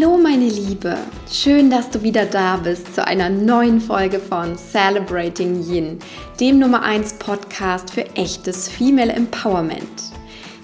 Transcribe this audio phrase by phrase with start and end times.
[0.00, 0.96] Hallo meine Liebe,
[1.30, 5.98] schön, dass du wieder da bist zu einer neuen Folge von Celebrating Yin,
[6.40, 9.84] dem Nummer 1 Podcast für echtes Female Empowerment.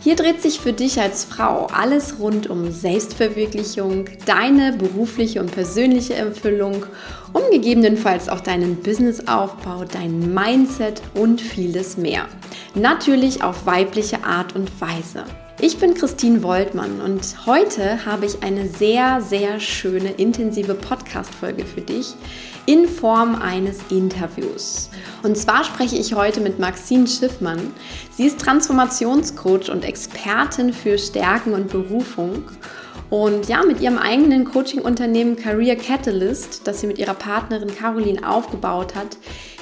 [0.01, 6.15] Hier dreht sich für dich als Frau alles rund um Selbstverwirklichung, deine berufliche und persönliche
[6.15, 6.87] Erfüllung,
[7.35, 12.25] um gegebenenfalls auch deinen Businessaufbau, dein Mindset und vieles mehr.
[12.75, 15.25] Natürlich auf weibliche Art und Weise.
[15.59, 21.81] Ich bin Christine Woltmann und heute habe ich eine sehr, sehr schöne, intensive Podcast-Folge für
[21.81, 22.15] dich
[22.67, 24.91] in Form eines Interviews.
[25.23, 27.73] Und zwar spreche ich heute mit Maxine Schiffmann.
[28.11, 32.45] Sie ist Transformationscoach und Expertin für Stärken und Berufung.
[33.09, 38.95] Und ja, mit ihrem eigenen Coaching-Unternehmen Career Catalyst, das sie mit ihrer Partnerin Caroline aufgebaut
[38.95, 39.17] hat,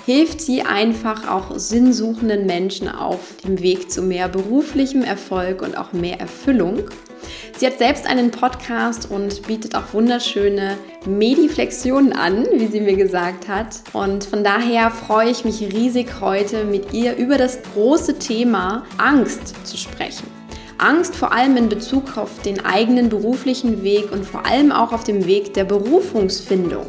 [0.06, 5.92] hilft sie einfach auch sinnsuchenden Menschen auf dem Weg zu mehr beruflichem Erfolg und auch
[5.92, 6.90] mehr Erfüllung.
[7.56, 13.48] Sie hat selbst einen Podcast und bietet auch wunderschöne Mediflexionen an, wie sie mir gesagt
[13.48, 13.80] hat.
[13.92, 19.54] Und von daher freue ich mich riesig heute mit ihr über das große Thema Angst
[19.66, 20.26] zu sprechen.
[20.78, 25.04] Angst vor allem in Bezug auf den eigenen beruflichen Weg und vor allem auch auf
[25.04, 26.86] dem Weg der Berufungsfindung.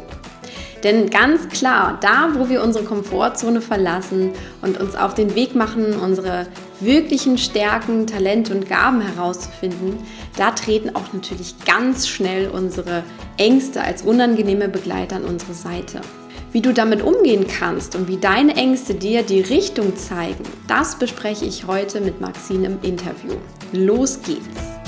[0.86, 4.30] Denn ganz klar, da wo wir unsere Komfortzone verlassen
[4.62, 6.46] und uns auf den Weg machen, unsere
[6.78, 9.98] wirklichen Stärken, Talente und Gaben herauszufinden,
[10.36, 13.02] da treten auch natürlich ganz schnell unsere
[13.36, 16.02] Ängste als unangenehme Begleiter an unsere Seite.
[16.52, 21.46] Wie du damit umgehen kannst und wie deine Ängste dir die Richtung zeigen, das bespreche
[21.46, 23.34] ich heute mit Maxine im Interview.
[23.72, 24.85] Los geht's!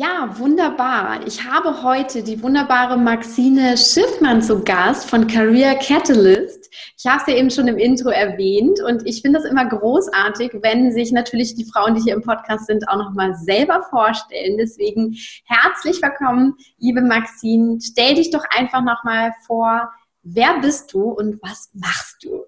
[0.00, 1.26] Ja, wunderbar.
[1.26, 6.70] Ich habe heute die wunderbare Maxine Schiffmann zu Gast von Career Catalyst.
[6.96, 10.52] Ich habe sie ja eben schon im Intro erwähnt und ich finde es immer großartig,
[10.62, 14.56] wenn sich natürlich die Frauen, die hier im Podcast sind, auch nochmal selber vorstellen.
[14.56, 17.78] Deswegen herzlich willkommen, liebe Maxine.
[17.82, 19.92] Stell dich doch einfach nochmal vor.
[20.22, 22.46] Wer bist du und was machst du?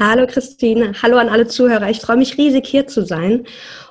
[0.00, 1.88] Hallo Christine, hallo an alle Zuhörer.
[1.90, 3.46] Ich freue mich riesig hier zu sein.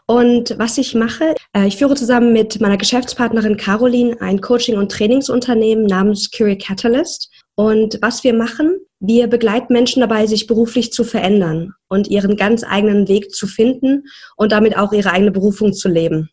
[0.07, 4.91] Und was ich mache, äh, ich führe zusammen mit meiner Geschäftspartnerin Caroline ein Coaching- und
[4.91, 7.31] Trainingsunternehmen namens Curie Catalyst.
[7.55, 12.63] Und was wir machen, wir begleiten Menschen dabei, sich beruflich zu verändern und ihren ganz
[12.63, 14.03] eigenen Weg zu finden
[14.35, 16.29] und damit auch ihre eigene Berufung zu leben.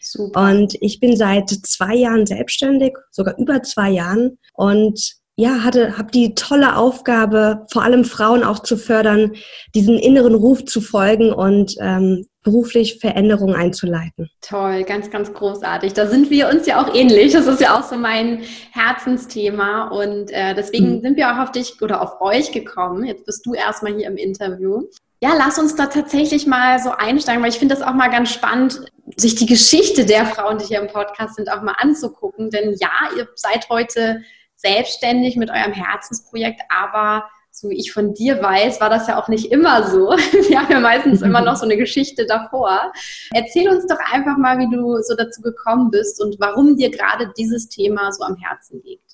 [0.00, 0.50] Super.
[0.50, 4.38] Und ich bin seit zwei Jahren selbstständig, sogar über zwei Jahren.
[4.54, 9.32] Und ja, hatte, habe die tolle Aufgabe, vor allem Frauen auch zu fördern,
[9.74, 14.30] diesen inneren Ruf zu folgen und ähm, beruflich Veränderungen einzuleiten.
[14.40, 15.92] Toll, ganz, ganz großartig.
[15.92, 17.32] Da sind wir uns ja auch ähnlich.
[17.32, 18.42] Das ist ja auch so mein
[18.72, 21.02] Herzensthema und äh, deswegen mhm.
[21.02, 23.04] sind wir auch auf dich oder auf euch gekommen.
[23.04, 24.84] Jetzt bist du erstmal hier im Interview.
[25.20, 28.32] Ja, lass uns da tatsächlich mal so einsteigen, weil ich finde das auch mal ganz
[28.32, 28.80] spannend,
[29.16, 32.50] sich die Geschichte der Frauen, die hier im Podcast sind, auch mal anzugucken.
[32.50, 34.22] Denn ja, ihr seid heute
[34.54, 39.28] selbstständig mit eurem Herzensprojekt, aber so wie ich von dir weiß, war das ja auch
[39.28, 40.10] nicht immer so.
[40.48, 42.92] Wir haben ja meistens immer noch so eine Geschichte davor.
[43.32, 47.32] Erzähl uns doch einfach mal, wie du so dazu gekommen bist und warum dir gerade
[47.36, 49.07] dieses Thema so am Herzen liegt.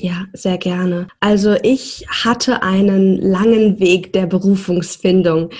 [0.00, 1.08] Ja, sehr gerne.
[1.18, 5.50] Also ich hatte einen langen Weg der Berufungsfindung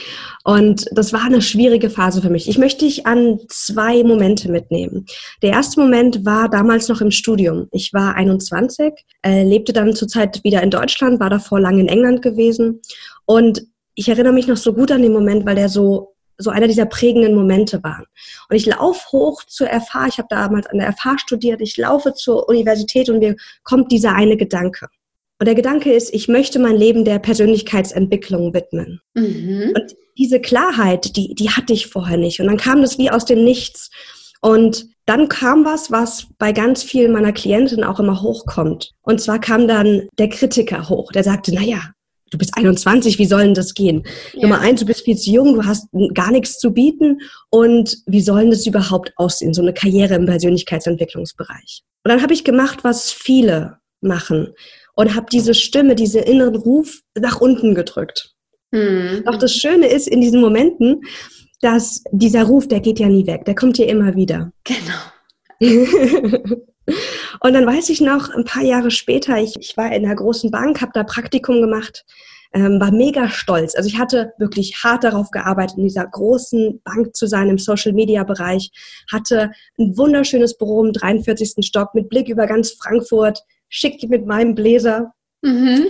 [0.45, 2.49] und das war eine schwierige Phase für mich.
[2.49, 5.07] Ich möchte dich an zwei Momente mitnehmen.
[5.43, 7.67] Der erste Moment war damals noch im Studium.
[7.73, 12.23] Ich war 21, äh, lebte dann zurzeit wieder in Deutschland, war davor lange in England
[12.23, 12.81] gewesen
[13.27, 13.63] und
[13.97, 16.87] ich erinnere mich noch so gut an den Moment, weil der so so einer dieser
[16.87, 18.07] prägenden Momente waren.
[18.49, 22.15] Und ich laufe hoch zur FH, ich habe damals an der FH studiert, ich laufe
[22.15, 24.87] zur Universität und mir kommt dieser eine Gedanke.
[25.41, 29.01] Und der Gedanke ist, ich möchte mein Leben der Persönlichkeitsentwicklung widmen.
[29.15, 29.73] Mhm.
[29.75, 32.41] Und diese Klarheit, die, die hatte ich vorher nicht.
[32.41, 33.91] Und dann kam das wie aus dem Nichts.
[34.41, 38.93] Und dann kam was, was bei ganz vielen meiner Klienten auch immer hochkommt.
[39.03, 41.93] Und zwar kam dann der Kritiker hoch, der sagte, naja,
[42.31, 44.05] du bist 21, wie soll denn das gehen?
[44.35, 44.43] Ja.
[44.43, 47.21] Nummer eins, du bist viel zu jung, du hast gar nichts zu bieten
[47.51, 51.83] und wie soll denn das überhaupt aussehen, so eine Karriere im Persönlichkeitsentwicklungsbereich?
[52.05, 54.55] Und dann habe ich gemacht, was viele machen
[54.95, 58.35] und habe diese Stimme, diesen inneren Ruf nach unten gedrückt.
[58.75, 59.23] Hm.
[59.25, 61.03] Doch das Schöne ist in diesen Momenten,
[61.61, 64.53] dass dieser Ruf, der geht ja nie weg, der kommt ja immer wieder.
[64.65, 64.99] Genau.
[67.41, 70.51] Und dann weiß ich noch, ein paar Jahre später, ich, ich war in einer großen
[70.51, 72.05] Bank, habe da Praktikum gemacht,
[72.53, 73.75] ähm, war mega stolz.
[73.75, 78.71] Also ich hatte wirklich hart darauf gearbeitet, in dieser großen Bank zu sein im Social-Media-Bereich,
[79.11, 81.65] hatte ein wunderschönes Büro im 43.
[81.67, 85.13] Stock mit Blick über ganz Frankfurt, schick mit meinem Bläser.
[85.43, 85.87] Mhm.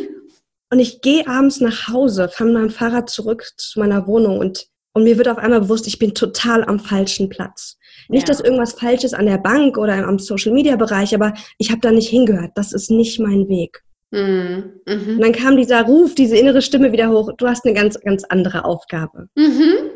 [0.71, 4.69] Und ich gehe abends nach Hause, fahre mit meinem Fahrrad zurück zu meiner Wohnung und
[4.95, 7.79] Und mir wird auf einmal bewusst, ich bin total am falschen Platz.
[8.09, 8.35] Nicht, ja.
[8.35, 12.09] dass irgendwas falsch ist an der Bank oder am Social-Media-Bereich, aber ich habe da nicht
[12.09, 12.53] hingehört.
[12.55, 13.83] Das ist nicht mein Weg.
[14.11, 14.81] Mhm.
[14.87, 15.17] Mhm.
[15.17, 17.33] Und dann kam dieser Ruf, diese innere Stimme wieder hoch.
[17.37, 19.29] Du hast eine ganz, ganz andere Aufgabe.
[19.35, 19.91] Mhm.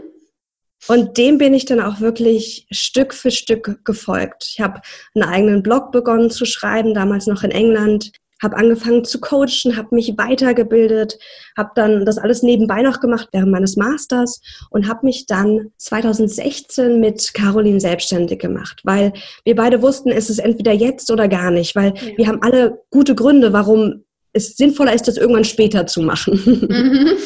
[0.88, 4.48] Und dem bin ich dann auch wirklich Stück für Stück gefolgt.
[4.52, 4.80] Ich habe
[5.14, 8.10] einen eigenen Blog begonnen zu schreiben, damals noch in England,
[8.42, 11.18] habe angefangen zu coachen, habe mich weitergebildet,
[11.56, 14.40] habe dann das alles nebenbei noch gemacht während meines Masters
[14.70, 19.12] und habe mich dann 2016 mit Caroline selbstständig gemacht, weil
[19.44, 22.16] wir beide wussten, es ist entweder jetzt oder gar nicht, weil ja.
[22.16, 26.40] wir haben alle gute Gründe, warum es sinnvoller ist, das irgendwann später zu machen.
[26.68, 27.16] Mhm.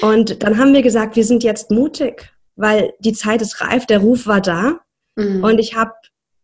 [0.02, 4.00] und dann haben wir gesagt, wir sind jetzt mutig, weil die Zeit ist reif, der
[4.00, 4.80] Ruf war da
[5.16, 5.42] mhm.
[5.44, 5.92] und ich habe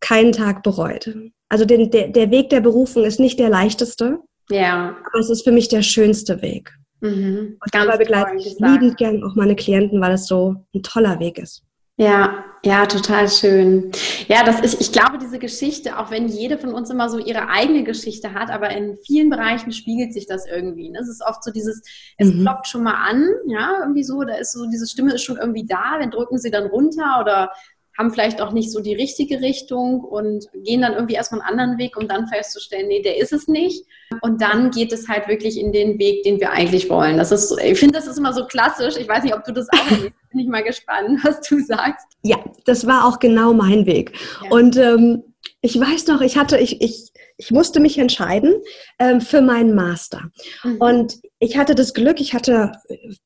[0.00, 1.12] keinen Tag bereut.
[1.48, 4.18] Also den, der, der Weg der Berufung ist nicht der leichteste.
[4.50, 4.96] Ja.
[5.04, 6.72] Aber es ist für mich der schönste Weg.
[7.00, 7.58] Mhm.
[7.60, 11.38] Und dabei begleite ich liebend gern auch meine Klienten, weil es so ein toller Weg
[11.38, 11.62] ist.
[12.00, 13.90] Ja, ja, total schön.
[14.28, 17.48] Ja, das ist, ich glaube, diese Geschichte, auch wenn jede von uns immer so ihre
[17.48, 20.90] eigene Geschichte hat, aber in vielen Bereichen spiegelt sich das irgendwie.
[20.90, 21.00] Ne?
[21.00, 21.82] Es ist oft so dieses,
[22.16, 22.42] es mhm.
[22.42, 25.66] ploppt schon mal an, ja, irgendwie so, da ist so, diese Stimme ist schon irgendwie
[25.66, 27.50] da, dann drücken sie dann runter oder
[27.98, 31.78] haben vielleicht auch nicht so die richtige Richtung und gehen dann irgendwie erstmal einen anderen
[31.78, 33.84] Weg, um dann festzustellen, nee, der ist es nicht.
[34.22, 37.18] Und dann geht es halt wirklich in den Weg, den wir eigentlich wollen.
[37.18, 38.96] Das ist, ich finde, das ist immer so klassisch.
[38.96, 40.12] Ich weiß nicht, ob du das auch siehst.
[40.30, 42.06] Bin ich mal gespannt, was du sagst.
[42.22, 42.36] Ja,
[42.66, 44.12] das war auch genau mein Weg.
[44.44, 44.50] Ja.
[44.50, 45.24] Und ähm,
[45.60, 48.54] ich weiß noch, ich hatte, ich, ich, ich musste mich entscheiden
[48.98, 50.30] ähm, für meinen Master.
[50.62, 50.76] Mhm.
[50.78, 52.72] Und ich hatte das Glück, ich hatte,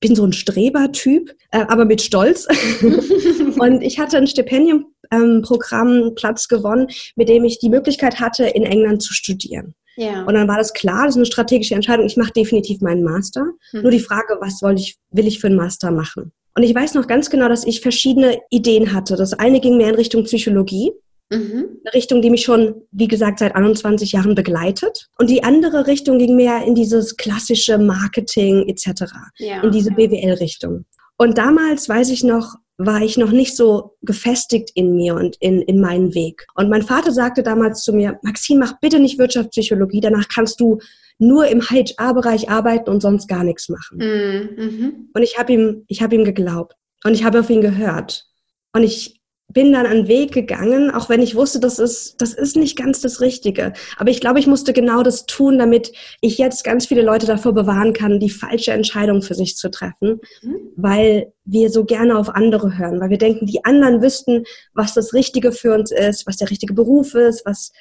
[0.01, 2.47] bin so ein Strebertyp, äh, aber mit Stolz.
[3.59, 8.65] und ich hatte ein Stipendiumprogramm ähm, Platz gewonnen, mit dem ich die Möglichkeit hatte, in
[8.65, 9.75] England zu studieren.
[9.97, 10.23] Ja.
[10.25, 12.07] Und dann war das klar, das ist eine strategische Entscheidung.
[12.07, 13.45] Ich mache definitiv meinen Master.
[13.73, 13.83] Mhm.
[13.83, 16.33] Nur die Frage, was soll ich, will ich für einen Master machen?
[16.55, 19.17] Und ich weiß noch ganz genau, dass ich verschiedene Ideen hatte.
[19.17, 20.93] Das eine ging mehr in Richtung Psychologie.
[21.33, 21.81] Mhm.
[21.85, 25.09] Eine Richtung, die mich schon, wie gesagt, seit 21 Jahren begleitet.
[25.19, 29.05] Und die andere Richtung ging mehr in dieses klassische Marketing etc.,
[29.39, 29.63] ja.
[29.63, 30.85] in diese BWL-Richtung.
[31.17, 35.63] Und damals, weiß ich noch, war ich noch nicht so gefestigt in mir und in,
[35.63, 36.47] in meinen Weg.
[36.55, 40.79] Und mein Vater sagte damals zu mir, Maxine, mach bitte nicht Wirtschaftspsychologie, danach kannst du
[41.19, 43.99] nur im HR-Bereich arbeiten und sonst gar nichts machen.
[43.99, 45.11] Mhm.
[45.15, 46.75] Und ich habe ihm, ich habe ihm geglaubt
[47.05, 48.27] und ich habe auf ihn gehört.
[48.75, 49.22] Und ich
[49.53, 53.01] bin dann einen Weg gegangen, auch wenn ich wusste, das ist, das ist nicht ganz
[53.01, 53.73] das Richtige.
[53.97, 57.53] Aber ich glaube, ich musste genau das tun, damit ich jetzt ganz viele Leute davor
[57.53, 60.57] bewahren kann, die falsche Entscheidung für sich zu treffen, mhm.
[60.77, 64.45] weil wir so gerne auf andere hören, weil wir denken, die anderen wüssten,
[64.75, 67.73] was das Richtige für uns ist, was der richtige Beruf ist, was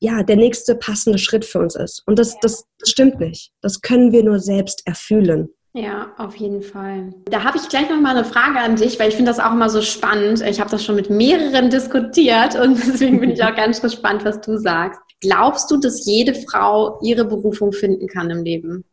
[0.00, 2.02] ja der nächste passende Schritt für uns ist.
[2.06, 3.52] Und das, das, das stimmt nicht.
[3.60, 5.50] Das können wir nur selbst erfühlen.
[5.74, 7.14] Ja, auf jeden Fall.
[7.24, 9.52] Da habe ich gleich noch mal eine Frage an dich, weil ich finde das auch
[9.52, 10.42] immer so spannend.
[10.42, 14.40] Ich habe das schon mit mehreren diskutiert und deswegen bin ich auch ganz gespannt, was
[14.42, 15.00] du sagst.
[15.20, 18.84] Glaubst du, dass jede Frau ihre Berufung finden kann im Leben?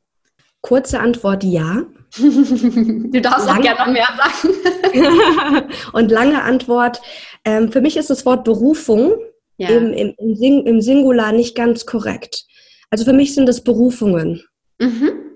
[0.61, 1.83] Kurze Antwort ja.
[2.17, 5.73] du darfst lange, auch gerne noch mehr sagen.
[5.93, 7.01] und lange Antwort.
[7.43, 9.15] Ähm, für mich ist das Wort Berufung
[9.57, 9.69] ja.
[9.69, 12.45] im, im, im, Singular nicht ganz korrekt.
[12.89, 14.43] Also für mich sind es Berufungen.
[14.79, 15.28] Mhm.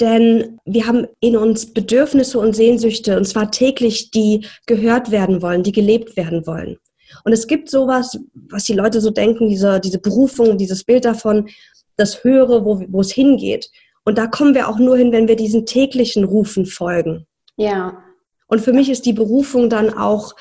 [0.00, 5.62] Denn wir haben in uns Bedürfnisse und Sehnsüchte, und zwar täglich, die gehört werden wollen,
[5.62, 6.76] die gelebt werden wollen.
[7.24, 8.18] Und es gibt sowas,
[8.50, 11.48] was die Leute so denken, diese, diese Berufung, dieses Bild davon,
[11.96, 13.70] das Höhere, wo, wo es hingeht.
[14.04, 17.26] Und da kommen wir auch nur hin, wenn wir diesen täglichen Rufen folgen.
[17.56, 18.02] Ja.
[18.48, 20.34] Und für mich ist die Berufung dann auch,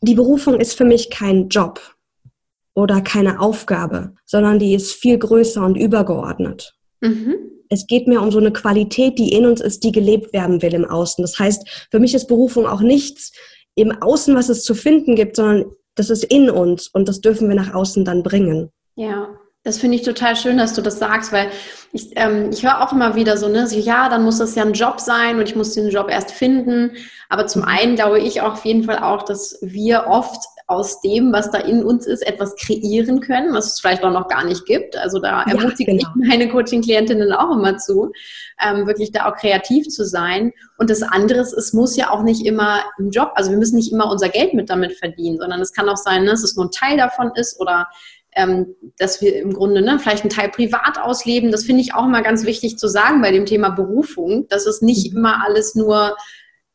[0.00, 1.80] die Berufung ist für mich kein Job
[2.74, 6.74] oder keine Aufgabe, sondern die ist viel größer und übergeordnet.
[7.02, 10.60] Mhm es geht mir um so eine Qualität, die in uns ist, die gelebt werden
[10.60, 11.22] will im Außen.
[11.22, 13.32] Das heißt, für mich ist Berufung auch nichts
[13.74, 17.48] im Außen, was es zu finden gibt, sondern das ist in uns und das dürfen
[17.48, 18.70] wir nach außen dann bringen.
[18.94, 19.28] Ja,
[19.64, 21.48] das finde ich total schön, dass du das sagst, weil
[21.92, 24.64] ich, ähm, ich höre auch immer wieder so, ne, so, ja, dann muss das ja
[24.64, 26.90] ein Job sein und ich muss den Job erst finden.
[27.30, 27.68] Aber zum mhm.
[27.68, 31.58] einen glaube ich auch auf jeden Fall auch, dass wir oft aus dem, was da
[31.58, 34.96] in uns ist, etwas kreieren können, was es vielleicht auch noch gar nicht gibt.
[34.96, 36.08] Also da ja, ermutige genau.
[36.16, 38.12] ich meine Coaching-Klientinnen auch immer zu,
[38.64, 40.52] ähm, wirklich da auch kreativ zu sein.
[40.78, 43.76] Und das andere ist, es muss ja auch nicht immer im Job, also wir müssen
[43.76, 46.56] nicht immer unser Geld mit damit verdienen, sondern es kann auch sein, ne, dass es
[46.56, 47.88] nur ein Teil davon ist oder
[48.34, 51.50] ähm, dass wir im Grunde ne, vielleicht einen Teil privat ausleben.
[51.50, 54.80] Das finde ich auch immer ganz wichtig zu sagen bei dem Thema Berufung, dass es
[54.80, 55.18] nicht mhm.
[55.18, 56.16] immer alles nur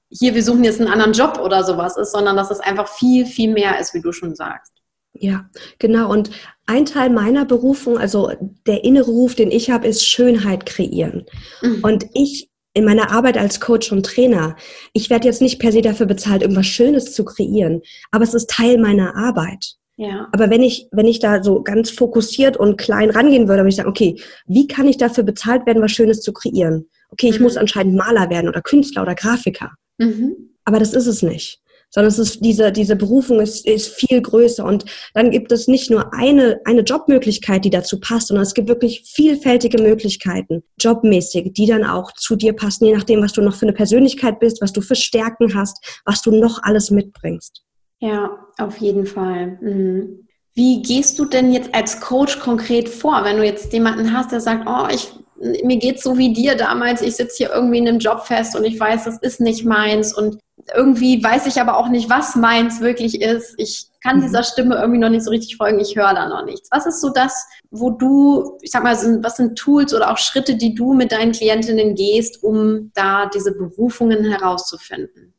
[0.09, 3.25] hier, wir suchen jetzt einen anderen Job oder sowas ist, sondern dass es einfach viel,
[3.25, 4.73] viel mehr ist, wie du schon sagst.
[5.13, 5.49] Ja,
[5.79, 6.11] genau.
[6.11, 6.29] Und
[6.65, 8.31] ein Teil meiner Berufung, also
[8.67, 11.25] der innere Ruf, den ich habe, ist Schönheit kreieren.
[11.61, 11.79] Mhm.
[11.83, 14.55] Und ich in meiner Arbeit als Coach und Trainer,
[14.93, 18.51] ich werde jetzt nicht per se dafür bezahlt, irgendwas Schönes zu kreieren, aber es ist
[18.51, 19.77] Teil meiner Arbeit.
[19.95, 20.27] Ja.
[20.31, 23.77] Aber wenn ich, wenn ich da so ganz fokussiert und klein rangehen würde, würde ich
[23.77, 26.87] sagen, okay, wie kann ich dafür bezahlt werden, was Schönes zu kreieren?
[27.09, 27.45] Okay, ich mhm.
[27.45, 29.71] muss anscheinend Maler werden oder Künstler oder Grafiker.
[29.97, 30.55] Mhm.
[30.65, 34.63] Aber das ist es nicht sondern es ist diese, diese Berufung ist, ist viel größer.
[34.65, 38.67] Und dann gibt es nicht nur eine, eine Jobmöglichkeit, die dazu passt, sondern es gibt
[38.67, 43.55] wirklich vielfältige Möglichkeiten, jobmäßig, die dann auch zu dir passen, je nachdem, was du noch
[43.55, 47.63] für eine Persönlichkeit bist, was du für Stärken hast, was du noch alles mitbringst.
[47.99, 49.57] Ja, auf jeden Fall.
[49.61, 50.27] Mhm.
[50.53, 54.41] Wie gehst du denn jetzt als Coach konkret vor, wenn du jetzt jemanden hast, der
[54.41, 57.99] sagt, oh, ich mir geht's so wie dir damals, ich sitze hier irgendwie in einem
[57.99, 60.39] Job fest und ich weiß, das ist nicht meins und
[60.75, 63.53] irgendwie weiß ich aber auch nicht, was meins wirklich ist.
[63.57, 64.21] Ich kann mhm.
[64.23, 66.69] dieser Stimme irgendwie noch nicht so richtig folgen, ich höre da noch nichts.
[66.71, 70.55] Was ist so das, wo du, ich sag mal, was sind Tools oder auch Schritte,
[70.55, 75.33] die du mit deinen Klientinnen gehst, um da diese Berufungen herauszufinden?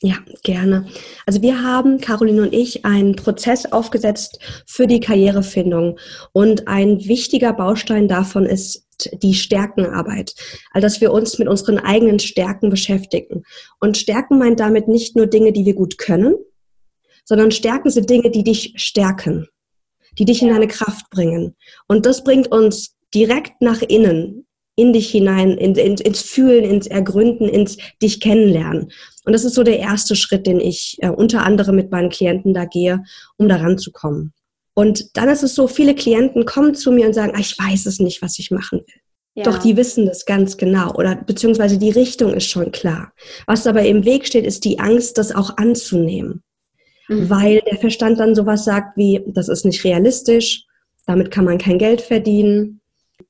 [0.00, 0.86] Ja, gerne.
[1.24, 5.98] Also wir haben, Caroline und ich, einen Prozess aufgesetzt für die Karrierefindung.
[6.32, 8.83] Und ein wichtiger Baustein davon ist
[9.22, 10.34] die Stärkenarbeit,
[10.72, 13.44] also dass wir uns mit unseren eigenen Stärken beschäftigen.
[13.80, 16.36] Und Stärken meint damit nicht nur Dinge, die wir gut können,
[17.24, 19.48] sondern Stärken sind Dinge, die dich stärken,
[20.18, 21.56] die dich in deine Kraft bringen.
[21.86, 24.46] Und das bringt uns direkt nach innen,
[24.76, 28.90] in dich hinein, in, in, ins Fühlen, ins Ergründen, ins dich kennenlernen.
[29.24, 32.52] Und das ist so der erste Schritt, den ich äh, unter anderem mit meinen Klienten
[32.54, 33.02] da gehe,
[33.36, 34.33] um daran zu kommen.
[34.74, 37.86] Und dann ist es so, viele Klienten kommen zu mir und sagen, ah, ich weiß
[37.86, 39.00] es nicht, was ich machen will.
[39.36, 39.44] Ja.
[39.44, 43.12] Doch die wissen das ganz genau oder beziehungsweise die Richtung ist schon klar.
[43.46, 46.44] Was aber im Weg steht, ist die Angst, das auch anzunehmen.
[47.08, 47.30] Mhm.
[47.30, 50.64] Weil der Verstand dann sowas sagt wie, das ist nicht realistisch,
[51.06, 52.80] damit kann man kein Geld verdienen,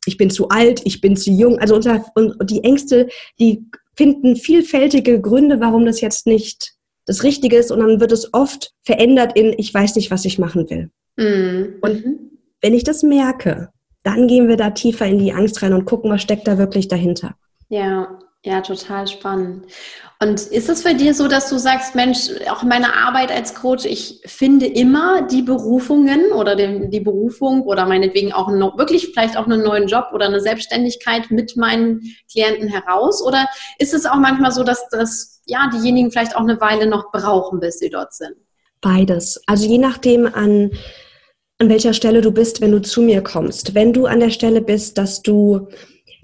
[0.06, 1.58] ich bin zu alt, ich bin zu jung.
[1.58, 3.08] Also unser, und die Ängste,
[3.38, 3.64] die
[3.96, 6.74] finden vielfältige Gründe, warum das jetzt nicht
[7.06, 10.38] das Richtige ist und dann wird es oft verändert in, ich weiß nicht, was ich
[10.38, 10.90] machen will.
[11.16, 11.76] Mhm.
[11.80, 12.04] Und
[12.60, 13.70] wenn ich das merke,
[14.02, 16.88] dann gehen wir da tiefer in die Angst rein und gucken, was steckt da wirklich
[16.88, 17.34] dahinter.
[17.68, 19.66] Ja, ja, total spannend.
[20.20, 23.54] Und ist es für dir so, dass du sagst, Mensch, auch in meiner Arbeit als
[23.54, 29.08] Coach, ich finde immer die Berufungen oder den, die Berufung oder meinetwegen auch noch, wirklich
[29.08, 33.22] vielleicht auch einen neuen Job oder eine Selbstständigkeit mit meinen Klienten heraus?
[33.26, 33.46] Oder
[33.78, 37.60] ist es auch manchmal so, dass das, ja, diejenigen vielleicht auch eine Weile noch brauchen,
[37.60, 38.36] bis sie dort sind?
[38.82, 39.42] Beides.
[39.46, 40.70] Also je nachdem an
[41.64, 43.74] an welcher Stelle du bist, wenn du zu mir kommst.
[43.74, 45.68] Wenn du an der Stelle bist, dass du,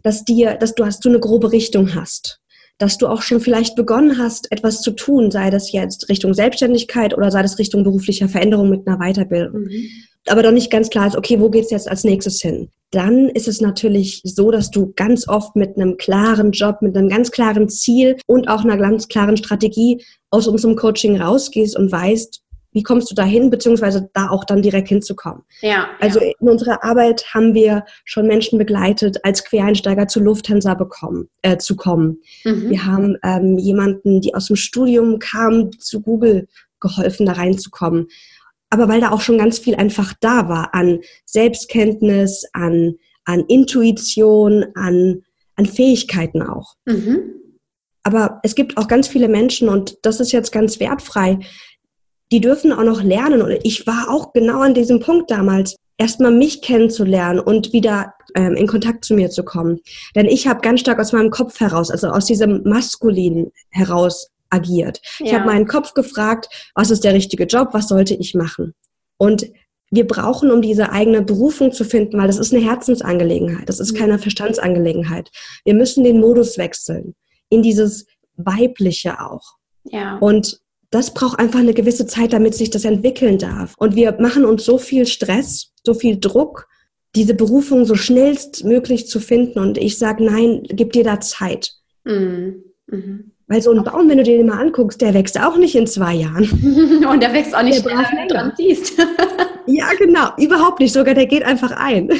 [0.02, 2.40] dass dir, dass du hast, du eine grobe Richtung hast,
[2.76, 7.16] dass du auch schon vielleicht begonnen hast, etwas zu tun, sei das jetzt Richtung Selbstständigkeit
[7.16, 9.62] oder sei das Richtung beruflicher Veränderung mit einer Weiterbildung.
[9.62, 9.88] Mhm.
[10.26, 12.68] Aber doch nicht ganz klar ist, okay, wo geht's jetzt als nächstes hin?
[12.90, 17.08] Dann ist es natürlich so, dass du ganz oft mit einem klaren Job, mit einem
[17.08, 22.42] ganz klaren Ziel und auch einer ganz klaren Strategie aus unserem Coaching rausgehst und weißt,
[22.72, 25.42] wie kommst du dahin, beziehungsweise da auch dann direkt hinzukommen.
[25.60, 26.32] Ja, also ja.
[26.38, 31.76] in unserer Arbeit haben wir schon Menschen begleitet, als Quereinsteiger zu Lufthansa bekommen, äh, zu
[31.76, 32.20] kommen.
[32.44, 32.70] Mhm.
[32.70, 36.46] Wir haben ähm, jemanden, die aus dem Studium kam, zu Google
[36.78, 38.06] geholfen, da reinzukommen.
[38.70, 44.64] Aber weil da auch schon ganz viel einfach da war an Selbstkenntnis, an, an Intuition,
[44.76, 45.22] an,
[45.56, 46.76] an Fähigkeiten auch.
[46.86, 47.34] Mhm.
[48.02, 51.40] Aber es gibt auch ganz viele Menschen, und das ist jetzt ganz wertfrei,
[52.32, 53.42] die dürfen auch noch lernen.
[53.42, 58.54] Und ich war auch genau an diesem Punkt damals, erstmal mich kennenzulernen und wieder ähm,
[58.54, 59.80] in Kontakt zu mir zu kommen.
[60.14, 65.00] Denn ich habe ganz stark aus meinem Kopf heraus, also aus diesem Maskulinen heraus agiert.
[65.18, 65.26] Ja.
[65.26, 68.74] Ich habe meinen Kopf gefragt, was ist der richtige Job, was sollte ich machen?
[69.18, 69.46] Und
[69.90, 73.92] wir brauchen, um diese eigene Berufung zu finden, weil das ist eine Herzensangelegenheit, das ist
[73.92, 73.98] mhm.
[73.98, 75.30] keine Verstandsangelegenheit.
[75.64, 77.14] Wir müssen den Modus wechseln
[77.48, 78.06] in dieses
[78.36, 79.56] Weibliche auch.
[79.84, 80.16] Ja.
[80.18, 80.60] Und
[80.90, 83.74] das braucht einfach eine gewisse Zeit, damit sich das entwickeln darf.
[83.78, 86.68] Und wir machen uns so viel Stress, so viel Druck,
[87.14, 89.58] diese Berufung so schnellstmöglich zu finden.
[89.60, 91.72] Und ich sage, nein, gib dir da Zeit.
[92.04, 92.64] Mhm.
[92.86, 93.32] Mhm.
[93.46, 96.14] Weil so ein Baum, wenn du den mal anguckst, der wächst auch nicht in zwei
[96.14, 96.44] Jahren.
[97.10, 98.94] Und der wächst auch nicht, wenn du dran ziehst.
[99.66, 100.28] ja, genau.
[100.38, 100.92] Überhaupt nicht.
[100.92, 102.10] Sogar der geht einfach ein.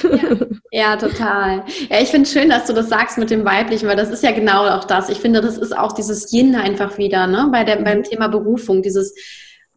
[0.73, 1.65] Ja, ja total.
[1.89, 4.23] Ja, ich finde es schön, dass du das sagst mit dem Weiblichen, weil das ist
[4.23, 5.09] ja genau auch das.
[5.09, 7.49] Ich finde, das ist auch dieses Yin einfach wieder, ne?
[7.51, 9.15] Bei der, beim Thema Berufung, dieses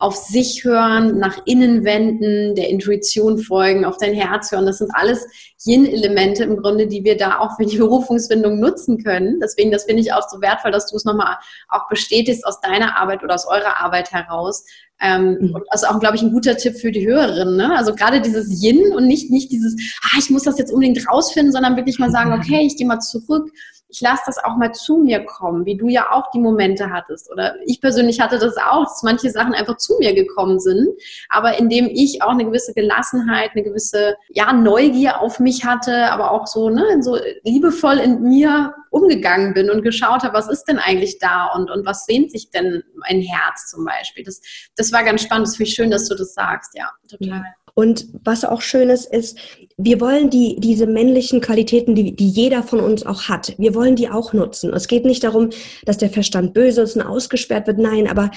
[0.03, 4.65] auf sich hören, nach innen wenden, der Intuition folgen, auf dein Herz hören.
[4.65, 5.25] Das sind alles
[5.65, 9.39] Yin-Elemente im Grunde, die wir da auch für die Berufungsfindung nutzen können.
[9.41, 11.37] Deswegen, das finde ich auch so wertvoll, dass du es nochmal
[11.69, 14.65] auch bestätigst aus deiner Arbeit oder aus eurer Arbeit heraus,
[15.01, 15.55] Ähm, mhm.
[15.55, 17.55] Und also auch, glaube ich, ein guter Tipp für die Hörerinnen.
[17.55, 17.73] Ne?
[17.73, 21.53] Also gerade dieses Yin und nicht, nicht dieses, ah, ich muss das jetzt unbedingt rausfinden,
[21.53, 23.49] sondern wirklich mal sagen, okay, ich gehe mal zurück
[23.93, 27.31] ich lasse das auch mal zu mir kommen, wie du ja auch die Momente hattest.
[27.31, 30.89] Oder ich persönlich hatte das auch, dass manche Sachen einfach zu mir gekommen sind,
[31.29, 36.31] aber indem ich auch eine gewisse Gelassenheit, eine gewisse ja, Neugier auf mich hatte, aber
[36.31, 40.79] auch so, ne, so liebevoll in mir umgegangen bin und geschaut habe, was ist denn
[40.79, 44.23] eigentlich da und, und was sehnt sich denn mein Herz zum Beispiel.
[44.23, 44.41] Das,
[44.75, 45.47] das war ganz spannend.
[45.47, 46.75] Das finde ich schön, dass du das sagst.
[46.75, 47.27] Ja, total.
[47.27, 47.62] Ja.
[47.75, 49.37] Und was auch schön ist, ist,
[49.77, 53.95] wir wollen die, diese männlichen Qualitäten, die, die jeder von uns auch hat, wir wollen
[53.95, 54.71] die auch nutzen.
[54.73, 55.49] Es geht nicht darum,
[55.85, 57.79] dass der Verstand böse ist und ausgesperrt wird.
[57.79, 58.29] Nein, aber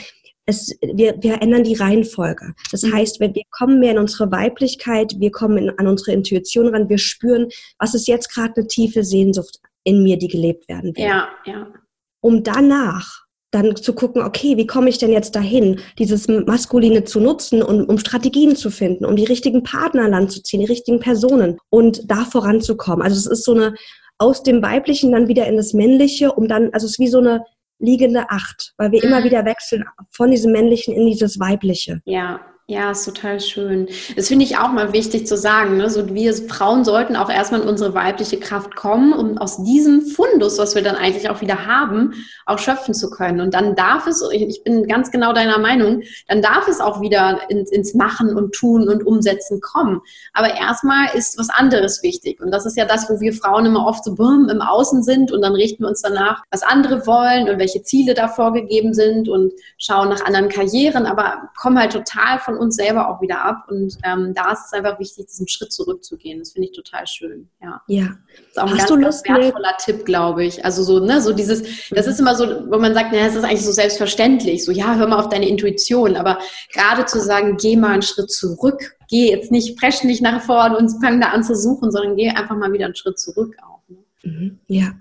[0.47, 2.55] es, wir, wir ändern die Reihenfolge.
[2.71, 2.95] Das mhm.
[2.95, 6.89] heißt, wir, wir kommen mehr in unsere Weiblichkeit, wir kommen in, an unsere Intuition ran,
[6.89, 11.05] wir spüren, was ist jetzt gerade eine tiefe Sehnsucht in mir, die gelebt werden will.
[11.05, 11.73] Ja, ja.
[12.21, 17.21] Um danach dann zu gucken, okay, wie komme ich denn jetzt dahin, dieses Maskuline zu
[17.21, 20.67] nutzen und um Strategien zu finden, um die richtigen Partner an Land zu ziehen, die
[20.67, 23.03] richtigen Personen und da voranzukommen.
[23.03, 23.75] Also es ist so eine
[24.19, 27.19] aus dem Weiblichen dann wieder in das Männliche, um dann, also es ist wie so
[27.19, 27.45] eine
[27.79, 29.09] liegende Acht, weil wir mhm.
[29.09, 32.01] immer wieder wechseln von diesem Männlichen in dieses Weibliche.
[32.05, 33.89] Ja, ja, ist total schön.
[34.17, 35.77] Das finde ich auch mal wichtig zu sagen.
[35.77, 35.89] Ne?
[35.89, 40.59] So, wir Frauen sollten auch erstmal in unsere weibliche Kraft kommen, um aus diesem Fundus,
[40.59, 43.41] was wir dann eigentlich auch wieder haben, auch schöpfen zu können.
[43.41, 47.39] Und dann darf es, ich bin ganz genau deiner Meinung, dann darf es auch wieder
[47.51, 50.01] ins, ins Machen und Tun und Umsetzen kommen.
[50.33, 52.41] Aber erstmal ist was anderes wichtig.
[52.41, 55.31] Und das ist ja das, wo wir Frauen immer oft so bumm, im Außen sind
[55.31, 59.29] und dann richten wir uns danach, was andere wollen und welche Ziele da vorgegeben sind
[59.29, 63.67] und schauen nach anderen Karrieren, aber kommen halt total von uns selber auch wieder ab.
[63.69, 66.39] Und ähm, da ist es einfach wichtig, diesen Schritt zurückzugehen.
[66.39, 67.49] Das finde ich total schön.
[67.63, 67.83] Ja.
[67.87, 68.09] ja.
[68.37, 69.79] Das ist auch ein Hast ganz, ganz wertvoller mit?
[69.85, 70.65] Tipp, glaube ich.
[70.65, 73.45] Also so, ne, so dieses, das ist immer so, wo man sagt, naja, es ist
[73.45, 74.65] eigentlich so selbstverständlich.
[74.65, 76.17] So, ja, hör mal auf deine Intuition.
[76.17, 76.39] Aber
[76.73, 78.97] gerade zu sagen, geh mal einen Schritt zurück.
[79.09, 82.29] Geh jetzt nicht, presch nicht nach vorne und fang da an zu suchen, sondern geh
[82.31, 83.81] einfach mal wieder einen Schritt zurück auch.
[83.89, 83.99] Ne?
[84.23, 84.59] Mhm.
[84.67, 84.93] Ja.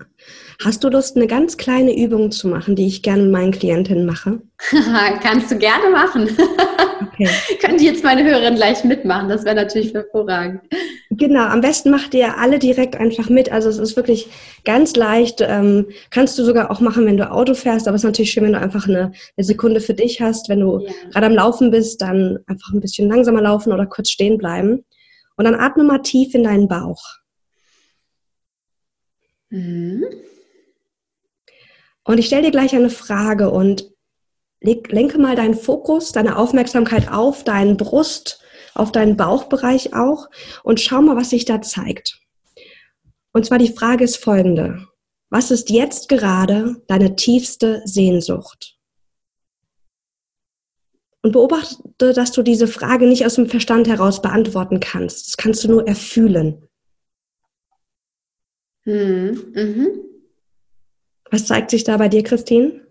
[0.64, 4.06] Hast du Lust, eine ganz kleine Übung zu machen, die ich gerne mit meinen Klientinnen
[4.06, 4.40] mache?
[5.22, 6.30] Kannst du gerne machen.
[7.12, 7.28] Okay.
[7.60, 9.28] Können die jetzt meine Hörerin gleich mitmachen?
[9.28, 10.62] Das wäre natürlich hervorragend.
[11.10, 13.52] Genau, am besten macht ihr alle direkt einfach mit.
[13.52, 14.28] Also es ist wirklich
[14.64, 15.40] ganz leicht.
[15.40, 18.44] Ähm, kannst du sogar auch machen, wenn du Auto fährst, aber es ist natürlich schön,
[18.44, 20.48] wenn du einfach eine, eine Sekunde für dich hast.
[20.48, 20.92] Wenn du ja.
[21.12, 24.84] gerade am Laufen bist, dann einfach ein bisschen langsamer laufen oder kurz stehen bleiben.
[25.36, 27.02] Und dann atme mal tief in deinen Bauch.
[29.50, 30.04] Mhm.
[32.06, 33.90] Und ich stelle dir gleich eine Frage und
[34.60, 38.40] lenke mal deinen Fokus, deine Aufmerksamkeit auf deinen Brust,
[38.74, 40.28] auf deinen Bauchbereich auch
[40.62, 42.20] und schau mal, was sich da zeigt.
[43.32, 44.86] Und zwar die Frage ist folgende.
[45.30, 48.78] Was ist jetzt gerade deine tiefste Sehnsucht?
[51.22, 55.26] Und beobachte, dass du diese Frage nicht aus dem Verstand heraus beantworten kannst.
[55.26, 56.68] Das kannst du nur erfühlen.
[58.84, 60.05] Hm, mhm.
[61.30, 62.86] Was zeigt sich da bei dir, Christine?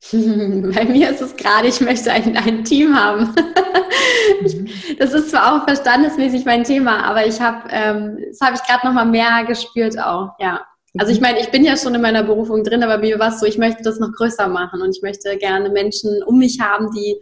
[0.12, 3.34] Bei mir ist es gerade, ich möchte ein, ein Team haben.
[4.40, 4.68] Mhm.
[4.98, 8.86] das ist zwar auch verstandesmäßig mein Thema, aber ich habe, ähm, das habe ich gerade
[8.86, 10.64] noch mal mehr gespürt auch, ja.
[10.96, 11.26] Also ich mhm.
[11.26, 13.58] meine, ich bin ja schon in meiner Berufung drin, aber mir war es so, ich
[13.58, 17.20] möchte das noch größer machen und ich möchte gerne Menschen um mich haben, die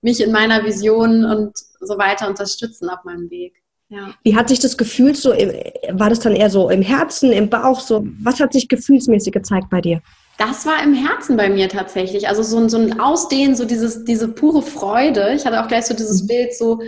[0.00, 3.62] mich in meiner Vision und so weiter unterstützen auf meinem Weg.
[3.88, 4.14] Ja.
[4.24, 5.30] Wie hat sich das gefühlt so?
[5.30, 7.80] War das dann eher so im Herzen, im Bauch?
[7.80, 10.00] So, was hat sich gefühlsmäßig gezeigt bei dir?
[10.38, 12.28] Das war im Herzen bei mir tatsächlich.
[12.28, 15.32] Also so, so ein Ausdehnen, so dieses, diese pure Freude.
[15.34, 16.26] Ich hatte auch gleich so dieses mhm.
[16.26, 16.80] Bild, so,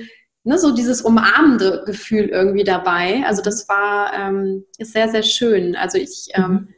[0.45, 3.23] ne, so dieses umarmende Gefühl irgendwie dabei.
[3.25, 5.77] Also das war ähm, ist sehr, sehr schön.
[5.77, 6.69] Also ich, ähm, mhm.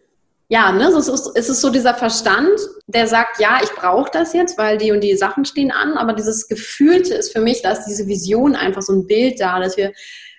[0.53, 2.59] Ja, ne, es ist, es ist so dieser Verstand,
[2.89, 5.97] der sagt, ja, ich brauche das jetzt, weil die und die Sachen stehen an.
[5.97, 9.61] Aber dieses Gefühlte ist für mich, da ist diese Vision einfach so ein Bild da,
[9.61, 9.93] dass wir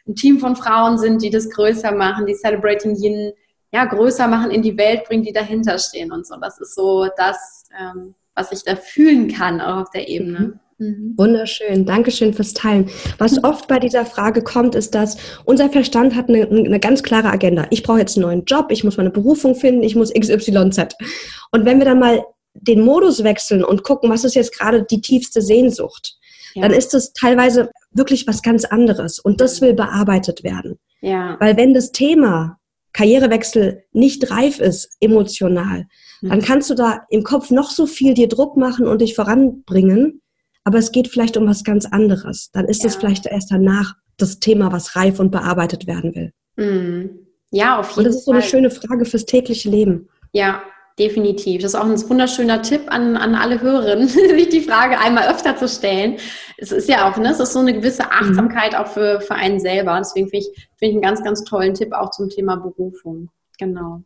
[0.06, 3.32] ein Team von Frauen sind, die das größer machen, die Celebrating Yin
[3.72, 6.36] ja, größer machen, in die Welt bringen, die dahinter stehen und so.
[6.42, 10.40] Das ist so das, ähm, was ich da fühlen kann, auch auf der Ebene.
[10.40, 10.60] Mhm.
[10.82, 11.14] Mhm.
[11.18, 12.90] Wunderschön, Dankeschön fürs Teilen.
[13.18, 17.30] Was oft bei dieser Frage kommt, ist, dass unser Verstand hat eine, eine ganz klare
[17.30, 17.68] Agenda.
[17.70, 20.96] Ich brauche jetzt einen neuen Job, ich muss meine Berufung finden, ich muss XYZ.
[21.52, 25.02] Und wenn wir dann mal den Modus wechseln und gucken, was ist jetzt gerade die
[25.02, 26.18] tiefste Sehnsucht,
[26.54, 26.64] ja.
[26.64, 30.80] dann ist das teilweise wirklich was ganz anderes und das will bearbeitet werden.
[31.02, 31.38] Ja.
[31.40, 32.58] Weil wenn das Thema
[32.94, 35.88] Karrierewechsel nicht reif ist, emotional,
[36.22, 36.44] dann mhm.
[36.44, 40.22] kannst du da im Kopf noch so viel dir Druck machen und dich voranbringen,
[40.64, 42.50] aber es geht vielleicht um was ganz anderes.
[42.54, 46.34] Dann ist es vielleicht erst danach das Thema, was reif und bearbeitet werden will.
[46.56, 47.28] Mhm.
[47.52, 48.06] Ja, auf jeden Fall.
[48.06, 50.08] Und das ist so eine schöne Frage fürs tägliche Leben.
[50.32, 50.62] Ja,
[50.98, 51.62] definitiv.
[51.62, 55.58] Das ist auch ein wunderschöner Tipp an, an alle Hörerinnen, sich die Frage einmal öfter
[55.58, 56.18] zu stellen.
[56.58, 58.10] Es ist ja auch, ne, es ist so eine gewisse mhm.
[58.12, 59.98] Achtsamkeit auch für, für einen selber.
[59.98, 63.30] Deswegen finde ich, finde ich einen ganz, ganz tollen Tipp auch zum Thema Berufung.
[63.58, 64.02] Genau.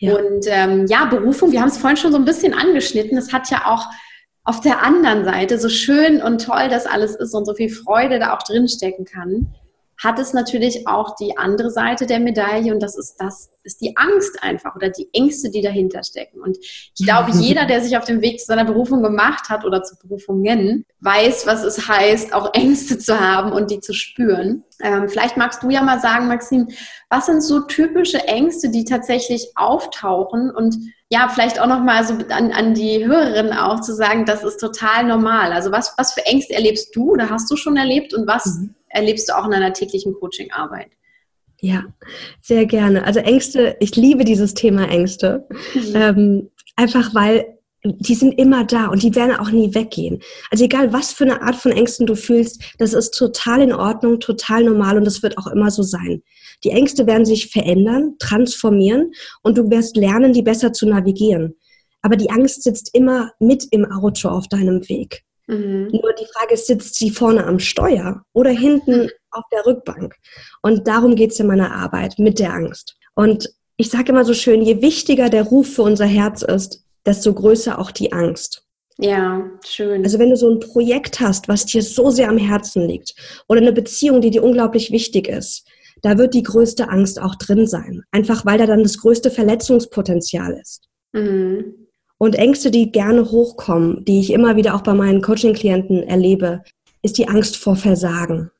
[0.00, 0.16] Ja.
[0.16, 3.16] Und ähm, ja, Berufung, wir haben es vorhin schon so ein bisschen angeschnitten.
[3.16, 3.86] Es hat ja auch
[4.46, 8.18] auf der anderen Seite so schön und toll das alles ist und so viel Freude
[8.18, 9.54] da auch drinstecken kann
[9.98, 13.96] hat es natürlich auch die andere Seite der Medaille und das ist das ist die
[13.96, 16.40] Angst einfach oder die Ängste, die dahinter stecken.
[16.40, 19.82] Und ich glaube, jeder, der sich auf dem Weg zu seiner Berufung gemacht hat oder
[19.82, 24.64] zu Berufungen, weiß, was es heißt, auch Ängste zu haben und die zu spüren.
[24.80, 26.68] Ähm, vielleicht magst du ja mal sagen, Maxim,
[27.08, 30.76] was sind so typische Ängste, die tatsächlich auftauchen und
[31.08, 35.04] ja, vielleicht auch nochmal so an, an die Hörerinnen auch zu sagen, das ist total
[35.04, 35.52] normal.
[35.52, 38.76] Also was, was für Ängste erlebst du oder hast du schon erlebt und was mhm
[38.96, 40.90] erlebst du auch in deiner täglichen Coachingarbeit?
[41.60, 41.84] Ja,
[42.40, 43.04] sehr gerne.
[43.04, 45.46] Also Ängste, ich liebe dieses Thema Ängste.
[45.74, 45.94] Mhm.
[45.94, 50.20] Ähm, einfach weil die sind immer da und die werden auch nie weggehen.
[50.50, 54.20] Also egal, was für eine Art von Ängsten du fühlst, das ist total in Ordnung,
[54.20, 56.22] total normal und das wird auch immer so sein.
[56.64, 59.12] Die Ängste werden sich verändern, transformieren
[59.42, 61.54] und du wirst lernen, die besser zu navigieren.
[62.02, 65.24] Aber die Angst sitzt immer mit im Auto auf deinem Weg.
[65.46, 65.88] Mhm.
[65.92, 70.14] Nur die Frage ist, sitzt sie vorne am Steuer oder hinten auf der Rückbank?
[70.62, 72.96] Und darum geht es in meiner Arbeit, mit der Angst.
[73.14, 77.32] Und ich sage immer so schön, je wichtiger der Ruf für unser Herz ist, desto
[77.32, 78.66] größer auch die Angst.
[78.98, 80.04] Ja, schön.
[80.04, 83.14] Also wenn du so ein Projekt hast, was dir so sehr am Herzen liegt,
[83.46, 85.66] oder eine Beziehung, die dir unglaublich wichtig ist,
[86.02, 88.02] da wird die größte Angst auch drin sein.
[88.10, 90.88] Einfach weil da dann das größte Verletzungspotenzial ist.
[91.12, 91.74] Mhm.
[92.18, 96.62] Und Ängste, die gerne hochkommen, die ich immer wieder auch bei meinen Coaching-Klienten erlebe,
[97.02, 98.50] ist die Angst vor Versagen.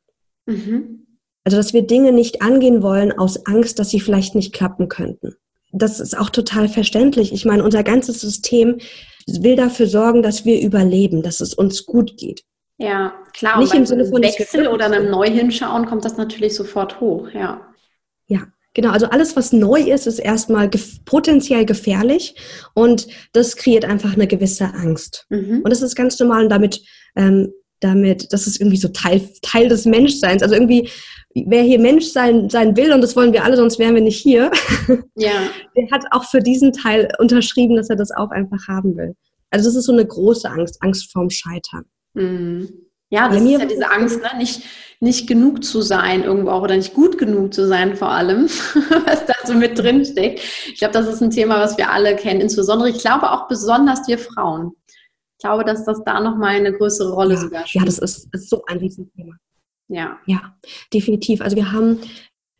[0.45, 1.07] Mhm.
[1.45, 5.37] Also, dass wir Dinge nicht angehen wollen aus Angst, dass sie vielleicht nicht klappen könnten.
[5.79, 7.33] Das ist auch total verständlich.
[7.33, 8.79] Ich meine, unser ganzes System
[9.27, 12.45] will dafür sorgen, dass wir überleben, dass es uns gut geht.
[12.79, 13.59] Ja, klar.
[13.59, 17.63] Nicht im Sinne von Wechsel oder einem Neu-Hinschauen kommt das natürlich sofort hoch, ja.
[18.27, 22.35] Ja, Genau, also alles, was neu ist, ist erstmal gef potenziell gefährlich
[22.75, 25.25] und das kreiert einfach eine gewisse Angst.
[25.31, 25.63] Mhm.
[25.65, 26.83] Und das ist ganz normal und damit,
[27.17, 30.43] ähm, damit, das ist irgendwie so Teil, Teil des Menschseins.
[30.43, 30.89] Also irgendwie,
[31.35, 34.21] wer hier Mensch sein, sein will, und das wollen wir alle, sonst wären wir nicht
[34.21, 34.51] hier,
[35.15, 35.51] ja.
[35.77, 39.15] der hat auch für diesen Teil unterschrieben, dass er das auch einfach haben will.
[39.51, 41.85] Also das ist so eine große Angst, Angst vorm Scheitern.
[42.15, 42.69] Mhm.
[43.09, 44.31] Ja, das ist ja diese Angst, ne?
[44.37, 44.63] nicht,
[44.99, 48.47] nicht genug zu sein irgendwo auch oder nicht gut genug zu sein vor allem,
[49.07, 50.41] was da so mit drin steckt.
[50.67, 54.09] Ich glaube, das ist ein Thema, was wir alle kennen, insbesondere, ich glaube auch besonders
[54.09, 54.73] wir Frauen.
[55.39, 57.83] Ich glaube, dass das da nochmal eine größere Rolle ja, sogar spielt.
[57.83, 59.35] Ja, das ist, ist so ein Riesenthema.
[59.89, 60.19] Ja.
[60.27, 60.57] Ja,
[60.93, 61.41] definitiv.
[61.41, 62.01] Also wir haben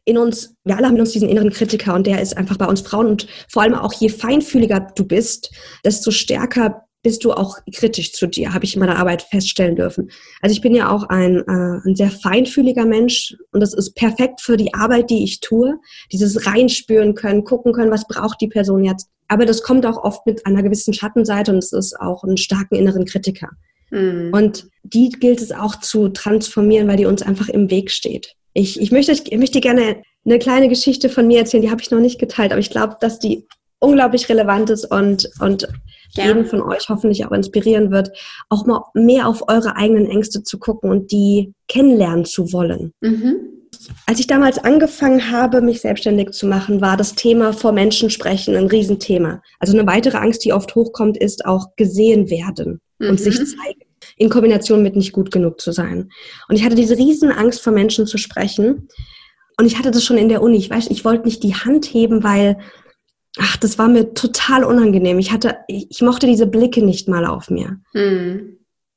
[0.05, 2.67] in uns, wir alle haben in uns diesen inneren Kritiker und der ist einfach bei
[2.67, 5.51] uns Frauen und vor allem auch je feinfühliger du bist,
[5.85, 10.11] desto stärker bist du auch kritisch zu dir, habe ich in meiner Arbeit feststellen dürfen.
[10.41, 14.41] Also ich bin ja auch ein, äh, ein sehr feinfühliger Mensch und das ist perfekt
[14.41, 15.79] für die Arbeit, die ich tue.
[16.11, 19.09] Dieses reinspüren können, gucken können, was braucht die Person jetzt.
[19.29, 22.77] Aber das kommt auch oft mit einer gewissen Schattenseite und es ist auch einen starken
[22.77, 23.51] inneren Kritiker.
[23.91, 24.31] Mhm.
[24.33, 28.35] Und die gilt es auch zu transformieren, weil die uns einfach im Weg steht.
[28.53, 31.91] Ich, ich, möchte, ich möchte gerne eine kleine Geschichte von mir erzählen, die habe ich
[31.91, 33.47] noch nicht geteilt, aber ich glaube, dass die
[33.79, 35.69] unglaublich relevant ist und, und
[36.13, 36.27] ja.
[36.27, 38.11] jeden von euch hoffentlich auch inspirieren wird,
[38.49, 42.93] auch mal mehr auf eure eigenen Ängste zu gucken und die kennenlernen zu wollen.
[43.01, 43.56] Mhm.
[44.07, 48.57] Als ich damals angefangen habe, mich selbstständig zu machen, war das Thema vor Menschen sprechen
[48.57, 49.43] ein Riesenthema.
[49.59, 53.11] Also eine weitere Angst, die oft hochkommt, ist auch gesehen werden mhm.
[53.11, 53.81] und sich zeigen
[54.17, 56.11] in Kombination mit nicht gut genug zu sein.
[56.49, 58.89] Und ich hatte diese Riesenangst, vor Menschen zu sprechen.
[59.59, 60.57] Und ich hatte das schon in der Uni.
[60.57, 62.59] Ich weiß, ich wollte nicht die Hand heben, weil
[63.39, 65.19] ach, das war mir total unangenehm.
[65.19, 67.81] Ich hatte, ich mochte diese Blicke nicht mal auf mir.
[67.93, 68.56] Mhm.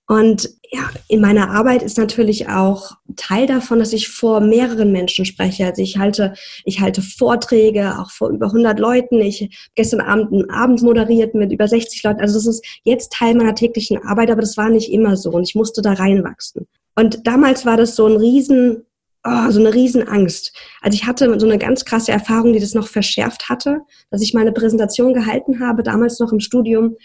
[0.09, 5.23] Und ja, in meiner Arbeit ist natürlich auch Teil davon, dass ich vor mehreren Menschen
[5.23, 5.67] spreche.
[5.67, 6.33] Also ich halte,
[6.65, 9.21] ich halte Vorträge auch vor über 100 Leuten.
[9.21, 12.21] Ich gestern Abend einen Abend moderiert mit über 60 Leuten.
[12.21, 15.43] Also das ist jetzt Teil meiner täglichen Arbeit, aber das war nicht immer so und
[15.43, 16.65] ich musste da reinwachsen.
[16.95, 18.87] Und damals war das so ein riesen
[19.23, 20.53] oh, so eine Riesenangst.
[20.81, 24.33] Also ich hatte so eine ganz krasse Erfahrung, die das noch verschärft hatte, dass ich
[24.33, 26.95] meine Präsentation gehalten habe, damals noch im Studium.